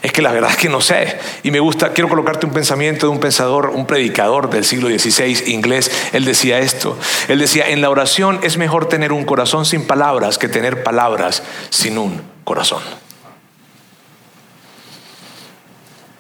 [0.05, 1.19] Es que la verdad es que no sé.
[1.45, 5.45] Y me gusta, quiero colocarte un pensamiento de un pensador, un predicador del siglo XVI
[5.47, 5.91] inglés.
[6.13, 6.99] Él decía esto.
[7.27, 11.43] Él decía, en la oración es mejor tener un corazón sin palabras que tener palabras
[11.71, 12.83] sin un corazón.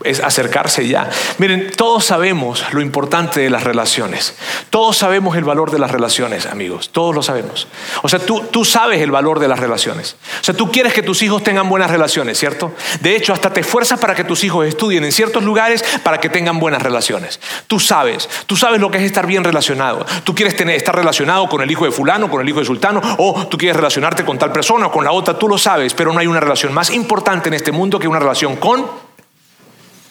[0.04, 1.08] Es acercarse ya.
[1.38, 4.34] Miren, todos sabemos lo importante de las relaciones.
[4.70, 6.90] Todos sabemos el valor de las relaciones, amigos.
[6.90, 7.66] Todos lo sabemos.
[8.02, 10.16] O sea, tú, tú sabes el valor de las relaciones.
[10.40, 12.72] O sea, tú quieres que tus hijos tengan buenas relaciones, ¿cierto?
[13.00, 16.28] De hecho, hasta te esfuerzas para que tus hijos estudien en ciertos lugares para que
[16.28, 17.40] tengan buenas relaciones.
[17.66, 20.04] Tú sabes, tú sabes lo que es estar bien relacionado.
[20.24, 23.00] Tú quieres tener, estar relacionado con el hijo de fulano, con el hijo de sultano,
[23.18, 26.12] o tú quieres relacionarte con tal persona o con la otra, tú lo sabes, pero
[26.12, 29.03] no hay una relación más importante en este mundo que una relación con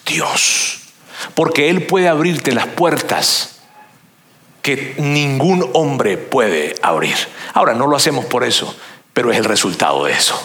[0.05, 0.79] Dios.
[1.35, 3.61] Porque Él puede abrirte las puertas
[4.61, 7.15] que ningún hombre puede abrir.
[7.53, 8.75] Ahora, no lo hacemos por eso,
[9.13, 10.41] pero es el resultado de eso.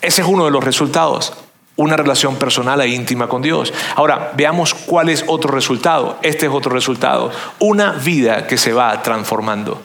[0.00, 1.34] Ese es uno de los resultados,
[1.74, 3.72] una relación personal e íntima con Dios.
[3.96, 6.18] Ahora, veamos cuál es otro resultado.
[6.22, 9.82] Este es otro resultado, una vida que se va transformando.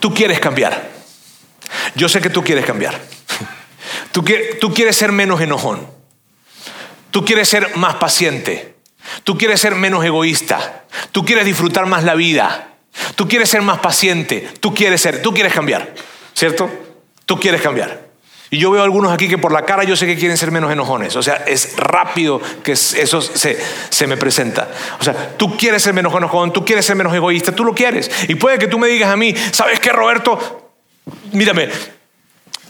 [0.00, 0.90] Tú quieres cambiar.
[1.94, 3.00] Yo sé que tú quieres cambiar.
[4.12, 5.86] Tú, quieres ser menos enojón.
[7.10, 8.74] Tú quieres ser más paciente.
[9.24, 10.84] Tú quieres ser menos egoísta.
[11.12, 12.74] Tú quieres disfrutar más la vida.
[13.14, 14.48] Tú quieres ser más paciente.
[14.60, 15.94] Tú quieres ser, tú quieres cambiar.
[16.34, 16.70] ¿Cierto?
[17.24, 18.10] Tú quieres cambiar.
[18.52, 20.72] Y yo veo algunos aquí que por la cara yo sé que quieren ser menos
[20.72, 21.14] enojones.
[21.14, 23.56] O sea, es rápido que eso se,
[23.90, 24.68] se me presenta.
[24.98, 28.10] O sea, tú quieres ser menos enojón, tú quieres ser menos egoísta, tú lo quieres.
[28.26, 30.72] Y puede que tú me digas a mí, ¿sabes qué, Roberto?
[31.30, 31.68] Mírame,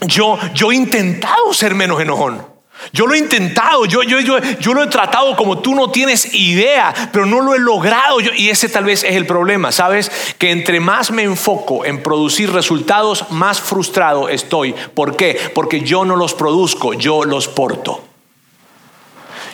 [0.07, 2.51] yo, yo he intentado ser menos enojón.
[2.93, 6.33] Yo lo he intentado, yo, yo, yo, yo lo he tratado como tú no tienes
[6.33, 8.19] idea, pero no lo he logrado.
[8.19, 10.11] y ese tal vez es el problema, ¿sabes?
[10.39, 14.73] Que entre más me enfoco en producir resultados, más frustrado estoy.
[14.95, 15.39] ¿Por qué?
[15.53, 18.03] Porque yo no los produzco, yo los porto.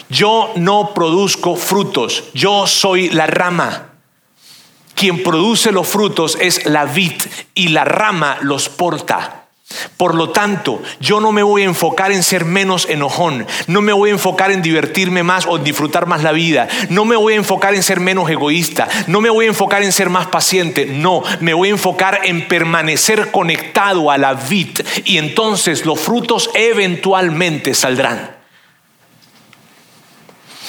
[0.09, 3.89] Yo no produzco frutos, yo soy la rama.
[4.95, 7.21] Quien produce los frutos es la vid
[7.53, 9.46] y la rama los porta.
[9.97, 13.91] Por lo tanto, yo no me voy a enfocar en ser menos enojón, no me
[13.91, 17.37] voy a enfocar en divertirme más o disfrutar más la vida, no me voy a
[17.37, 21.21] enfocar en ser menos egoísta, no me voy a enfocar en ser más paciente, no,
[21.41, 27.73] me voy a enfocar en permanecer conectado a la vid y entonces los frutos eventualmente
[27.73, 28.37] saldrán.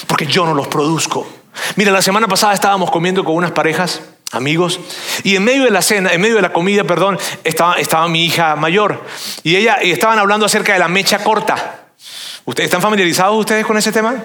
[0.07, 1.27] Porque yo no los produzco.
[1.75, 4.01] Mira, la semana pasada estábamos comiendo con unas parejas
[4.31, 4.79] amigos.
[5.23, 8.25] Y en medio de la cena, en medio de la comida, perdón, estaba, estaba mi
[8.25, 9.05] hija mayor.
[9.43, 11.87] Y ella y estaban hablando acerca de la mecha corta.
[12.45, 14.23] ¿Ustedes están familiarizados ustedes con ese tema?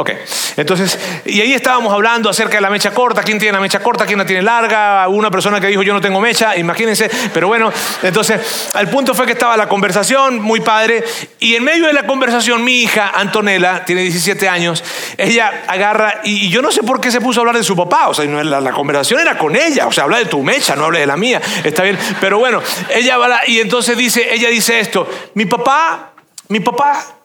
[0.00, 0.12] Ok,
[0.56, 4.06] entonces, y ahí estábamos hablando acerca de la mecha corta, quién tiene la mecha corta,
[4.06, 7.72] quién la tiene larga, una persona que dijo yo no tengo mecha, imagínense, pero bueno,
[8.04, 11.02] entonces, el punto fue que estaba la conversación, muy padre,
[11.40, 14.84] y en medio de la conversación mi hija, Antonella, tiene 17 años,
[15.16, 18.06] ella agarra, y, yo no sé por qué se puso a hablar de su papá,
[18.06, 20.84] o sea, la, la conversación era con ella, o sea, habla de tu mecha, no
[20.84, 22.62] hable de la mía, está bien, pero bueno,
[22.94, 26.12] ella va, y entonces dice, ella dice esto, mi papá,
[26.46, 27.17] mi papá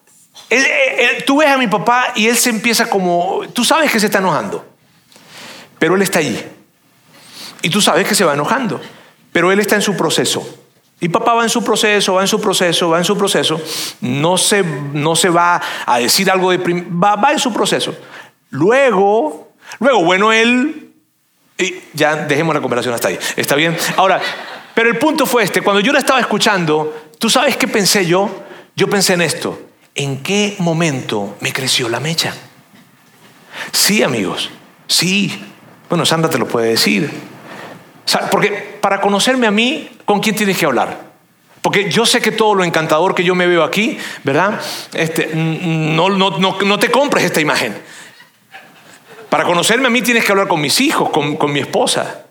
[1.25, 4.19] tú ves a mi papá y él se empieza como, tú sabes que se está
[4.19, 4.65] enojando,
[5.79, 6.41] pero él está allí.
[7.61, 8.79] Y tú sabes que se va enojando,
[9.31, 10.59] pero él está en su proceso.
[10.99, 13.61] Y papá va en su proceso, va en su proceso, va en su proceso.
[13.99, 16.57] No se, no se va a decir algo de...
[16.57, 17.93] Va, va en su proceso.
[18.51, 20.93] Luego, luego, bueno, él...
[21.57, 23.19] Y ya dejemos la conversación hasta ahí.
[23.35, 23.77] ¿Está bien?
[23.97, 24.21] Ahora,
[24.73, 25.61] pero el punto fue este.
[25.61, 28.43] Cuando yo la estaba escuchando, ¿tú sabes qué pensé yo?
[28.75, 29.59] Yo pensé en esto.
[29.95, 32.33] ¿En qué momento me creció la mecha?
[33.71, 34.49] Sí, amigos,
[34.87, 35.43] sí.
[35.89, 37.11] Bueno, Sandra te lo puede decir.
[38.31, 41.13] Porque para conocerme a mí, ¿con quién tienes que hablar?
[41.61, 44.59] Porque yo sé que todo lo encantador que yo me veo aquí, ¿verdad?
[44.93, 47.73] Este, no, no, no, te compres esta imagen.
[49.29, 52.25] Para conocerme a mí tienes que hablar con mis hijos, con, con mi esposa.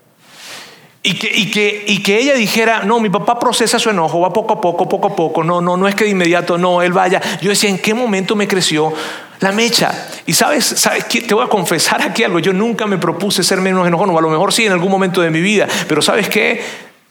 [1.05, 4.32] Y que, y, que, y que, ella dijera, no, mi papá procesa su enojo, va
[4.32, 6.92] poco a poco, poco a poco, no, no, no es que de inmediato, no, él
[6.92, 7.20] vaya.
[7.40, 8.92] Yo decía, ¿en qué momento me creció
[9.40, 9.92] la mecha?
[10.26, 13.86] Y sabes, sabes te voy a confesar aquí algo, yo nunca me propuse ser menos
[13.88, 16.62] enojón, o a lo mejor sí en algún momento de mi vida, pero ¿sabes qué?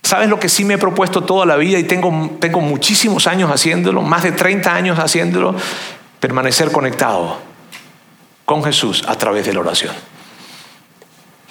[0.04, 3.52] ¿Sabes lo que sí me he propuesto toda la vida y tengo, tengo muchísimos años
[3.52, 5.54] haciéndolo, más de 30 años haciéndolo?
[6.22, 7.40] Permanecer conectado
[8.46, 10.11] con Jesús a través de la oración.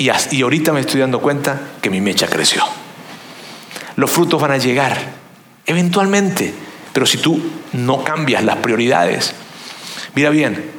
[0.01, 0.09] Y,
[0.40, 2.64] ahorita me estoy dando cuenta que mi mecha creció.
[3.96, 4.96] Los frutos van a llegar,
[5.66, 6.55] eventualmente,
[6.94, 7.38] pero si tú
[7.74, 9.34] no cambias las prioridades,
[10.14, 10.70] mira bien,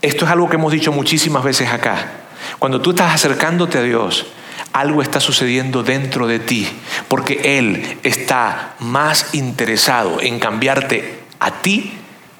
[0.00, 2.12] esto es algo que hemos dicho muchísimas veces acá.
[2.58, 4.24] Cuando tú estás acercándote a Dios,
[4.72, 6.66] algo está sucediendo dentro de ti,
[7.08, 11.92] porque Él está más interesado en cambiarte a ti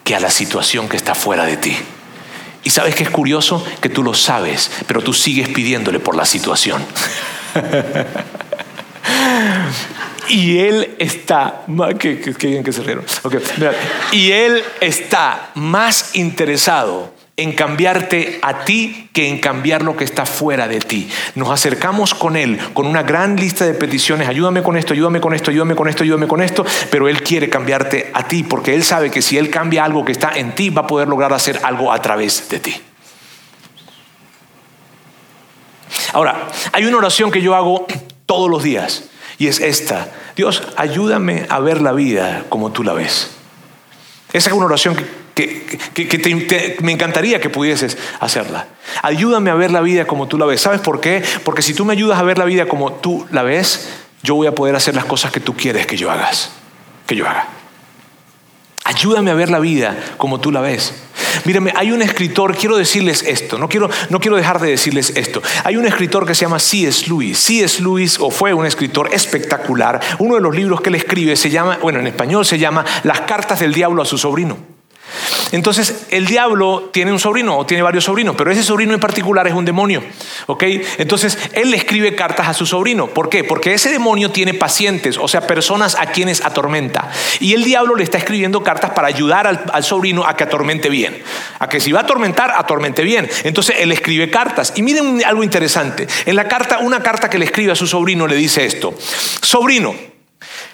[0.02, 1.76] que a la situación que está fuera de ti.
[2.64, 6.24] Y sabes que es curioso que tú lo sabes, pero tú sigues pidiéndole por la
[6.24, 6.84] situación.
[10.28, 11.62] y él está,
[11.98, 13.04] qué, bien que se rieron.
[14.12, 17.12] y él está más interesado
[17.42, 21.08] en cambiarte a ti que en cambiar lo que está fuera de ti.
[21.34, 25.34] Nos acercamos con Él con una gran lista de peticiones, ayúdame con esto, ayúdame con
[25.34, 28.84] esto, ayúdame con esto, ayúdame con esto, pero Él quiere cambiarte a ti porque Él
[28.84, 31.60] sabe que si Él cambia algo que está en ti, va a poder lograr hacer
[31.62, 32.74] algo a través de ti.
[36.12, 37.86] Ahora, hay una oración que yo hago
[38.26, 39.04] todos los días
[39.38, 40.12] y es esta.
[40.36, 43.41] Dios, ayúdame a ver la vida como tú la ves.
[44.32, 48.66] Esa es una oración que que, me encantaría que pudieses hacerla.
[49.02, 50.60] Ayúdame a ver la vida como tú la ves.
[50.60, 51.22] ¿Sabes por qué?
[51.44, 53.88] Porque si tú me ayudas a ver la vida como tú la ves,
[54.22, 56.50] yo voy a poder hacer las cosas que tú quieres que yo hagas,
[57.06, 57.48] que yo haga.
[58.84, 60.94] Ayúdame a ver la vida como tú la ves.
[61.44, 65.42] Mírame, hay un escritor, quiero decirles esto, no quiero, no quiero dejar de decirles esto.
[65.64, 67.06] Hay un escritor que se llama C.S.
[67.08, 67.38] Lewis.
[67.38, 67.82] C.S.
[67.82, 71.78] Lewis, o fue un escritor espectacular, uno de los libros que él escribe se llama,
[71.82, 74.71] bueno, en español se llama Las cartas del diablo a su sobrino.
[75.52, 79.46] Entonces, el diablo tiene un sobrino o tiene varios sobrinos, pero ese sobrino en particular
[79.46, 80.02] es un demonio.
[80.46, 80.64] ¿ok?
[80.98, 83.08] Entonces, él le escribe cartas a su sobrino.
[83.08, 83.44] ¿Por qué?
[83.44, 87.10] Porque ese demonio tiene pacientes, o sea, personas a quienes atormenta.
[87.40, 91.22] Y el diablo le está escribiendo cartas para ayudar al, sobrino a que atormente bien.
[91.58, 93.28] A que si va a atormentar, atormente bien.
[93.44, 94.72] Entonces, él escribe cartas.
[94.76, 96.06] Y miren algo interesante.
[96.26, 98.94] En la carta, una carta que le escribe a su sobrino le dice esto.
[99.42, 99.94] Sobrino,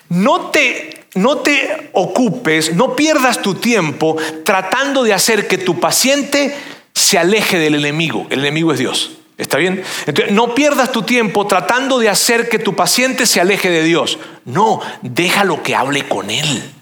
[0.08, 6.54] no te no te ocupes, no pierdas tu tiempo tratando de hacer que tu paciente
[6.94, 8.26] se aleje del enemigo.
[8.30, 9.12] El enemigo es Dios.
[9.38, 9.82] ¿Está bien?
[10.06, 14.18] Entonces, no pierdas tu tiempo tratando de hacer que tu paciente se aleje de Dios.
[14.44, 16.72] No, déjalo que hable con Él.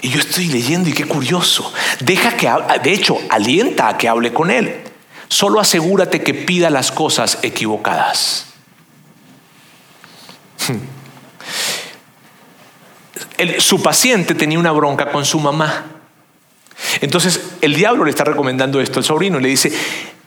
[0.00, 1.72] Y yo estoy leyendo y qué curioso.
[2.00, 2.50] Deja que,
[2.82, 4.82] de hecho, alienta a que hable con Él.
[5.28, 8.46] Solo asegúrate que pida las cosas equivocadas.
[13.58, 15.84] Su paciente tenía una bronca con su mamá.
[17.00, 19.72] Entonces el diablo le está recomendando esto al sobrino y le dice,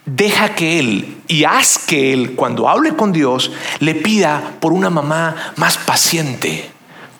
[0.05, 4.89] deja que él y haz que él cuando hable con Dios le pida por una
[4.89, 6.69] mamá más paciente,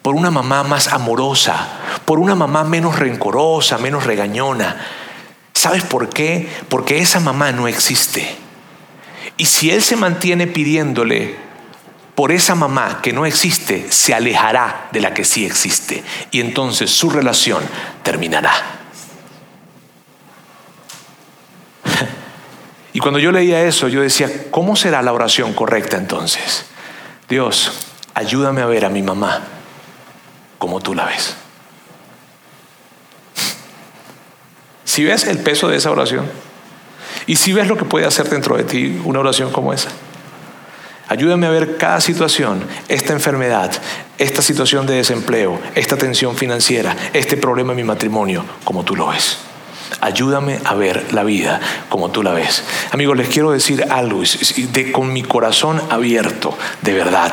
[0.01, 1.67] por una mamá más amorosa,
[2.05, 4.77] por una mamá menos rencorosa, menos regañona.
[5.53, 6.47] ¿Sabes por qué?
[6.69, 8.35] Porque esa mamá no existe.
[9.37, 11.46] Y si él se mantiene pidiéndole
[12.17, 16.89] por esa mamá que no existe, se alejará de la que sí existe y entonces
[16.89, 17.61] su relación
[18.01, 18.51] terminará.
[22.93, 26.65] Y cuando yo leía eso, yo decía, ¿cómo será la oración correcta entonces?
[27.29, 27.71] Dios,
[28.15, 29.43] ayúdame a ver a mi mamá
[30.57, 31.35] como tú la ves.
[34.85, 36.27] Si ves el peso de esa oración
[37.27, 39.91] y si ves lo que puede hacer dentro de ti una oración como esa.
[41.09, 43.71] Ayúdame a ver cada situación, esta enfermedad,
[44.17, 49.07] esta situación de desempleo, esta tensión financiera, este problema en mi matrimonio, como tú lo
[49.07, 49.37] ves.
[50.01, 52.61] Ayúdame a ver la vida como tú la ves.
[52.91, 54.21] Amigos, les quiero decir algo
[54.91, 57.31] con mi corazón abierto, de verdad.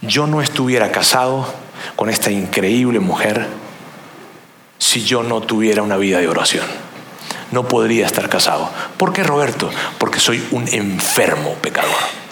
[0.00, 1.52] Yo no estuviera casado
[1.96, 3.48] con esta increíble mujer
[4.78, 6.66] si yo no tuviera una vida de oración.
[7.50, 8.70] No podría estar casado.
[8.96, 9.70] ¿Por qué, Roberto?
[9.98, 12.23] Porque soy un enfermo pecador.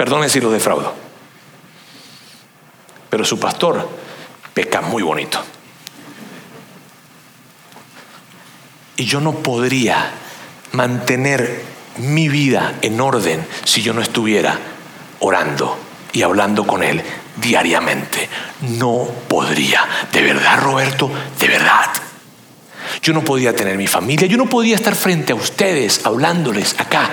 [0.00, 0.94] Perdone si lo defraudo.
[3.10, 3.86] Pero su pastor
[4.54, 5.38] peca muy bonito.
[8.96, 10.10] Y yo no podría
[10.72, 11.62] mantener
[11.98, 14.58] mi vida en orden si yo no estuviera
[15.18, 15.76] orando
[16.14, 17.02] y hablando con Él
[17.36, 18.26] diariamente.
[18.78, 19.84] No podría.
[20.10, 21.10] ¿De verdad, Roberto?
[21.38, 21.90] ¿De verdad?
[23.02, 27.10] Yo no podía tener mi familia, yo no podía estar frente a ustedes hablándoles acá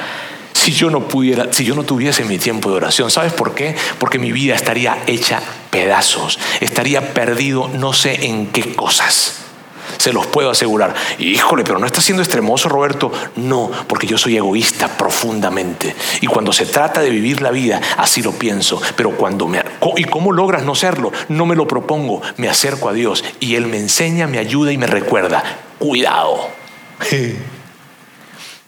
[0.67, 3.09] si yo no pudiera, si yo no tuviese mi tiempo de oración.
[3.09, 3.73] ¿Sabes por qué?
[3.99, 9.45] Porque mi vida estaría hecha pedazos, estaría perdido no sé en qué cosas.
[9.97, 10.93] Se los puedo asegurar.
[11.19, 13.13] Híjole, pero no está siendo extremoso, Roberto.
[13.37, 15.95] No, porque yo soy egoísta profundamente.
[16.19, 18.81] Y cuando se trata de vivir la vida, así lo pienso.
[18.97, 19.63] Pero cuando me...
[19.95, 21.13] ¿Y cómo logras no serlo?
[21.29, 22.21] No me lo propongo.
[22.35, 25.43] Me acerco a Dios y Él me enseña, me ayuda y me recuerda.
[25.79, 26.49] Cuidado.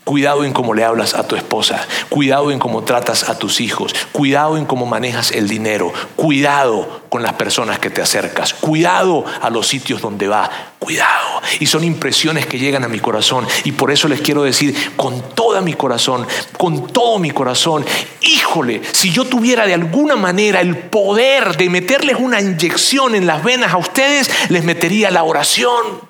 [0.09, 1.85] Cuidado en cómo le hablas a tu esposa.
[2.09, 3.93] Cuidado en cómo tratas a tus hijos.
[4.11, 5.93] Cuidado en cómo manejas el dinero.
[6.15, 8.55] Cuidado con las personas que te acercas.
[8.55, 10.49] Cuidado a los sitios donde va.
[10.79, 11.43] Cuidado.
[11.59, 13.45] Y son impresiones que llegan a mi corazón.
[13.65, 16.25] Y por eso les quiero decir con toda mi corazón,
[16.57, 17.85] con todo mi corazón,
[18.21, 23.43] híjole, si yo tuviera de alguna manera el poder de meterles una inyección en las
[23.43, 26.08] venas a ustedes, les metería la oración.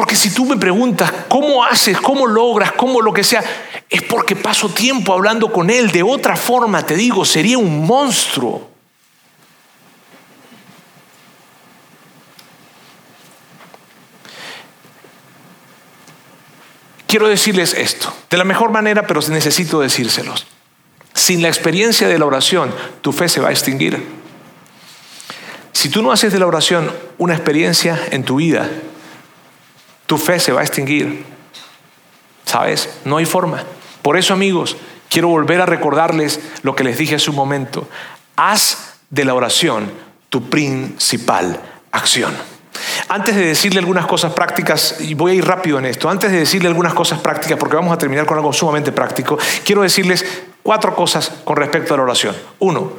[0.00, 3.44] Porque si tú me preguntas cómo haces, cómo logras, cómo lo que sea,
[3.86, 5.92] es porque paso tiempo hablando con Él.
[5.92, 8.70] De otra forma, te digo, sería un monstruo.
[17.06, 20.46] Quiero decirles esto, de la mejor manera, pero necesito decírselos.
[21.12, 24.02] Sin la experiencia de la oración, tu fe se va a extinguir.
[25.74, 28.70] Si tú no haces de la oración una experiencia en tu vida,
[30.10, 31.24] tu fe se va a extinguir.
[32.44, 32.88] ¿Sabes?
[33.04, 33.62] No hay forma.
[34.02, 34.76] Por eso, amigos,
[35.08, 37.88] quiero volver a recordarles lo que les dije hace un momento.
[38.34, 39.88] Haz de la oración
[40.28, 41.60] tu principal
[41.92, 42.34] acción.
[43.08, 46.40] Antes de decirle algunas cosas prácticas, y voy a ir rápido en esto, antes de
[46.40, 50.26] decirle algunas cosas prácticas, porque vamos a terminar con algo sumamente práctico, quiero decirles
[50.64, 52.34] cuatro cosas con respecto a la oración.
[52.58, 52.94] Uno,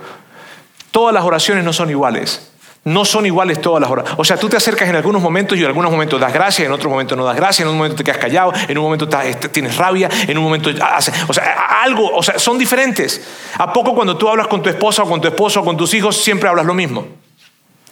[0.91, 2.50] todas las oraciones no son iguales.
[2.83, 4.05] No son iguales todas las horas.
[4.17, 6.71] O sea, tú te acercas en algunos momentos y en algunos momentos das gracias, en
[6.73, 9.49] otros momentos no das gracias, en un momento te quedas callado, en un momento este,
[9.49, 11.43] tienes rabia, en un momento o sea,
[11.83, 13.21] algo, o sea, son diferentes.
[13.59, 15.93] ¿A poco cuando tú hablas con tu esposa o con tu esposo o con tus
[15.93, 17.20] hijos siempre hablas lo mismo?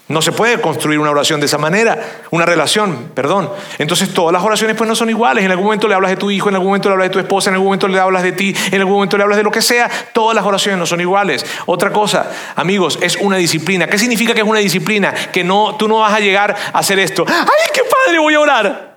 [0.10, 3.47] No se puede construir una oración de esa manera, una relación, perdón.
[3.78, 5.45] Entonces todas las oraciones pues no son iguales.
[5.45, 7.20] En algún momento le hablas de tu hijo, en algún momento le hablas de tu
[7.20, 9.51] esposa, en algún momento le hablas de ti, en algún momento le hablas de lo
[9.51, 9.88] que sea.
[10.12, 11.45] Todas las oraciones no son iguales.
[11.68, 13.86] Otra cosa, amigos, es una disciplina.
[13.86, 15.14] ¿Qué significa que es una disciplina?
[15.32, 17.24] Que no, tú no vas a llegar a hacer esto.
[17.28, 18.89] ¡Ay, qué padre, voy a orar!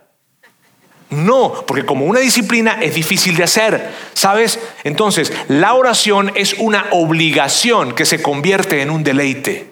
[1.10, 4.58] No, porque como una disciplina es difícil de hacer, ¿sabes?
[4.82, 9.71] Entonces, la oración es una obligación que se convierte en un deleite.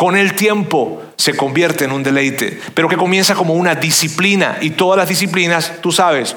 [0.00, 4.70] Con el tiempo se convierte en un deleite, pero que comienza como una disciplina y
[4.70, 6.34] todas las disciplinas, tú sabes.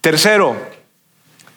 [0.00, 0.56] Tercero,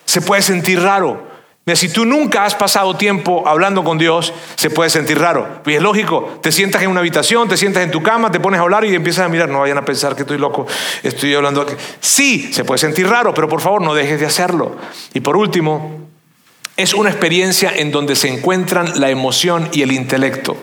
[0.06, 1.32] se puede sentir raro.
[1.66, 5.64] Mira, si tú nunca has pasado tiempo hablando con Dios, se puede sentir raro.
[5.66, 8.60] Y es lógico, te sientas en una habitación, te sientas en tu cama, te pones
[8.60, 10.68] a hablar y empiezas a mirar, no vayan a pensar que estoy loco,
[11.02, 11.66] estoy hablando.
[12.02, 14.78] Sí, se puede sentir raro, pero por favor no dejes de hacerlo.
[15.16, 16.11] Y por último,
[16.78, 20.58] es una experiencia en donde se encuentran la emoción y el intelecto.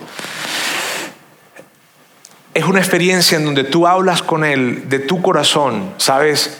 [2.53, 6.57] Es una experiencia en donde tú hablas con Él de tu corazón, ¿sabes?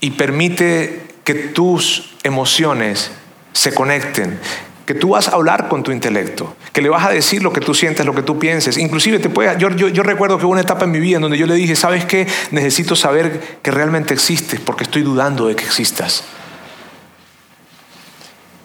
[0.00, 3.10] Y permite que tus emociones
[3.52, 4.38] se conecten,
[4.86, 7.60] que tú vas a hablar con tu intelecto, que le vas a decir lo que
[7.60, 8.76] tú sientes, lo que tú pienses.
[8.76, 11.38] Inclusive te puede, yo, yo, recuerdo que hubo una etapa en mi vida en donde
[11.38, 12.26] yo le dije, ¿sabes qué?
[12.50, 16.24] Necesito saber que realmente existes porque estoy dudando de que existas.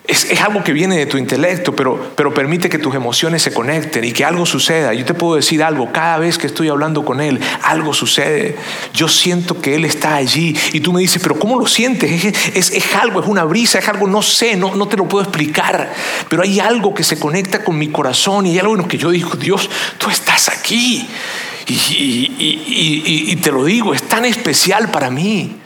[0.08, 4.04] Es, algo que viene de tu intelecto, pero, pero permite que tus emociones se conecten
[4.04, 4.94] y que algo suceda.
[4.94, 8.56] Yo te puedo decir algo, cada vez que estoy hablando con Él, algo sucede.
[8.94, 12.26] Yo siento que Él está allí y tú me dices, pero ¿cómo lo sientes?
[12.54, 15.24] Es, es, algo, es una brisa, es algo, no sé, no, no te lo puedo
[15.24, 15.92] explicar,
[16.30, 18.98] pero hay algo que se conecta con mi corazón y hay algo en lo que
[18.98, 21.08] yo digo, Dios, tú estás aquí.
[21.68, 25.62] y, y te lo digo, es tan especial para mí.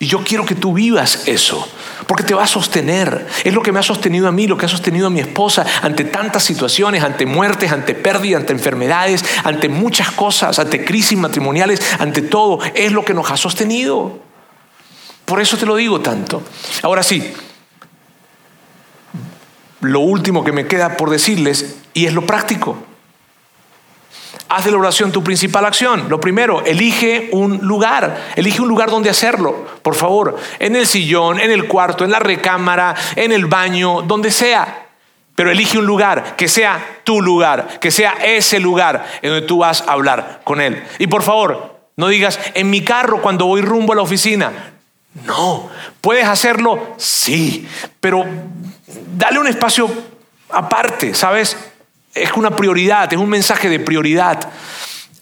[0.00, 1.68] Y yo quiero que tú vivas eso,
[2.06, 3.26] porque te va a sostener.
[3.44, 5.66] Es lo que me ha sostenido a mí, lo que ha sostenido a mi esposa
[5.82, 11.80] ante tantas situaciones, ante muertes, ante pérdidas, ante enfermedades, ante muchas cosas, ante crisis matrimoniales,
[11.98, 12.60] ante todo.
[12.74, 14.20] Es lo que nos ha sostenido.
[15.24, 16.42] Por eso te lo digo tanto.
[16.82, 17.32] Ahora sí,
[19.80, 22.87] lo último que me queda por decirles, y es lo práctico.
[24.48, 26.08] Haz de la oración tu principal acción.
[26.08, 28.32] Lo primero, elige un lugar.
[28.34, 30.36] Elige un lugar donde hacerlo, por favor.
[30.58, 34.86] En el sillón, en el cuarto, en la recámara, en el baño, donde sea.
[35.34, 39.58] Pero elige un lugar, que sea tu lugar, que sea ese lugar en donde tú
[39.58, 40.82] vas a hablar con Él.
[40.98, 44.50] Y por favor, no digas, en mi carro cuando voy rumbo a la oficina.
[45.26, 45.68] No,
[46.00, 47.68] puedes hacerlo, sí,
[48.00, 48.24] pero
[49.16, 49.90] dale un espacio
[50.50, 51.56] aparte, ¿sabes?
[52.22, 54.48] Es una prioridad, es un mensaje de prioridad.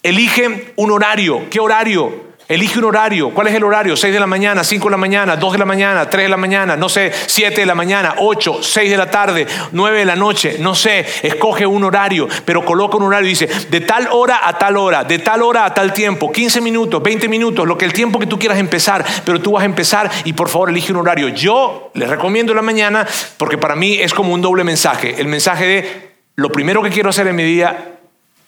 [0.02, 1.48] Elige un horario.
[1.50, 2.26] ¿Qué horario?
[2.48, 3.30] Elige un horario.
[3.30, 3.96] ¿Cuál es el horario?
[3.96, 6.36] 6 de la mañana, 5 de la mañana, 2 de la mañana, 3 de la
[6.36, 10.14] mañana, no sé, 7 de la mañana, 8, 6 de la tarde, 9 de la
[10.14, 11.04] noche, no sé.
[11.24, 15.02] Escoge un horario, pero coloca un horario y dice, de tal hora a tal hora,
[15.02, 18.26] de tal hora a tal tiempo, 15 minutos, 20 minutos, lo que el tiempo que
[18.26, 21.30] tú quieras empezar, pero tú vas a empezar y por favor elige un horario.
[21.30, 23.04] Yo les recomiendo la mañana
[23.38, 25.16] porque para mí es como un doble mensaje.
[25.18, 26.05] El mensaje de
[26.36, 27.98] lo primero que quiero hacer en mi día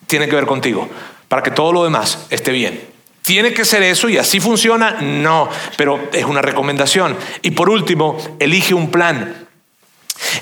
[0.07, 0.89] tiene que ver contigo,
[1.29, 2.81] para que todo lo demás esté bien.
[3.23, 4.99] ¿Tiene que ser eso y así funciona?
[5.03, 7.17] No, pero es una recomendación.
[7.43, 9.48] Y por último, elige un plan.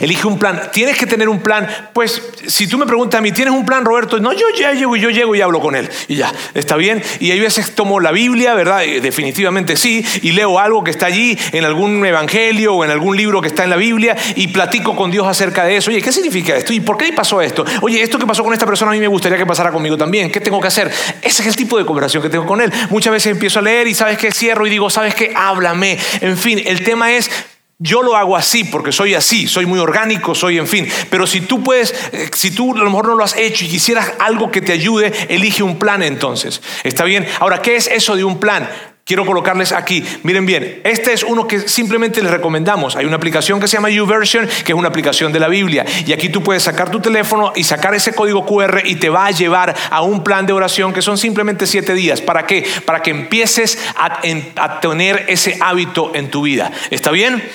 [0.00, 0.70] Elige un plan.
[0.72, 1.90] Tienes que tener un plan.
[1.92, 4.18] Pues si tú me preguntas a mí, ¿tienes un plan, Roberto?
[4.18, 5.88] No, yo ya llego y yo llego y hablo con él.
[6.08, 7.02] Y ya, está bien.
[7.20, 8.82] Y hay veces tomo la Biblia, ¿verdad?
[9.02, 10.04] Definitivamente sí.
[10.22, 13.64] Y leo algo que está allí en algún evangelio o en algún libro que está
[13.64, 15.90] en la Biblia y platico con Dios acerca de eso.
[15.90, 16.72] Oye, ¿qué significa esto?
[16.72, 17.64] ¿Y por qué pasó esto?
[17.82, 20.30] Oye, esto que pasó con esta persona a mí me gustaría que pasara conmigo también.
[20.30, 20.90] ¿Qué tengo que hacer?
[21.22, 22.72] Ese es el tipo de conversación que tengo con él.
[22.90, 25.32] Muchas veces empiezo a leer y sabes que cierro y digo, ¿sabes qué?
[25.34, 25.98] Háblame.
[26.20, 27.30] En fin, el tema es
[27.78, 30.88] yo lo hago así porque soy así, soy muy orgánico, soy en fin.
[31.10, 33.68] Pero si tú puedes, eh, si tú a lo mejor no lo has hecho y
[33.68, 36.62] quisieras algo que te ayude, elige un plan entonces.
[36.84, 37.26] ¿Está bien?
[37.38, 38.68] Ahora, ¿qué es eso de un plan?
[39.06, 40.04] Quiero colocarles aquí.
[40.24, 42.96] Miren bien, este es uno que simplemente les recomendamos.
[42.96, 45.86] Hay una aplicación que se llama YouVersion, que es una aplicación de la Biblia.
[46.04, 49.26] Y aquí tú puedes sacar tu teléfono y sacar ese código QR y te va
[49.26, 52.20] a llevar a un plan de oración que son simplemente siete días.
[52.20, 52.66] ¿Para qué?
[52.84, 54.22] Para que empieces a,
[54.56, 56.72] a tener ese hábito en tu vida.
[56.90, 57.48] ¿Está bien?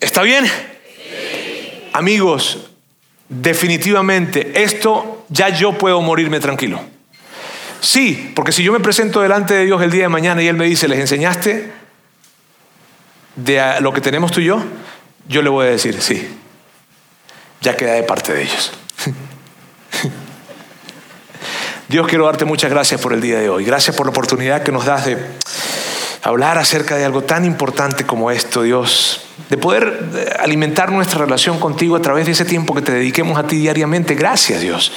[0.00, 0.44] ¿Está bien?
[1.94, 2.68] Amigos,
[3.30, 6.99] definitivamente esto ya yo puedo morirme tranquilo.
[7.80, 10.56] Sí, porque si yo me presento delante de Dios el día de mañana y Él
[10.56, 11.72] me dice, ¿les enseñaste
[13.36, 14.62] de lo que tenemos tú y yo?
[15.28, 16.28] Yo le voy a decir, sí,
[17.60, 18.72] ya queda de parte de ellos.
[21.88, 23.64] Dios quiero darte muchas gracias por el día de hoy.
[23.64, 25.18] Gracias por la oportunidad que nos das de
[26.22, 31.58] hablar acerca de algo tan importante como esto, Dios, de poder eh, alimentar nuestra relación
[31.58, 34.14] contigo a través de ese tiempo que te dediquemos a ti diariamente.
[34.14, 34.92] Gracias, Dios.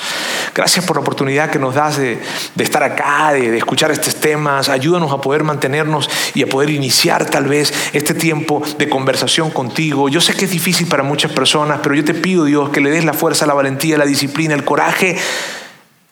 [0.53, 2.19] Gracias por la oportunidad que nos das de,
[2.59, 4.69] estar acá, de, de, escuchar estos temas.
[4.69, 10.07] Ayúdanos a poder mantenernos y a poder iniciar tal vez este tiempo de conversación contigo.
[10.07, 12.91] Yo sé que es difícil para muchas personas, pero yo te pido, Dios, que le
[12.91, 15.17] des la fuerza, la valentía, la disciplina, el coraje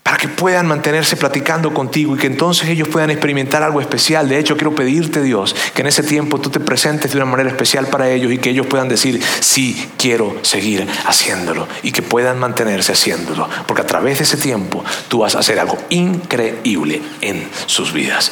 [0.04, 4.28] para que puedan mantenerse platicando contigo y que entonces ellos puedan experimentar algo especial.
[4.28, 7.49] De hecho, quiero pedirte, Dios, que en ese tiempo tú te presentes de una manera
[7.49, 12.39] especial para ellos y que ellos puedan decir, sí, quiero seguir haciéndolo y que puedan
[12.39, 17.47] mantenerse haciéndolo, porque a través de ese tiempo tú vas a hacer algo increíble en
[17.68, 18.32] sus vidas.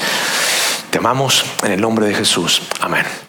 [0.89, 2.63] Te amamos en el nombre de Jesús.
[2.81, 3.28] Amén.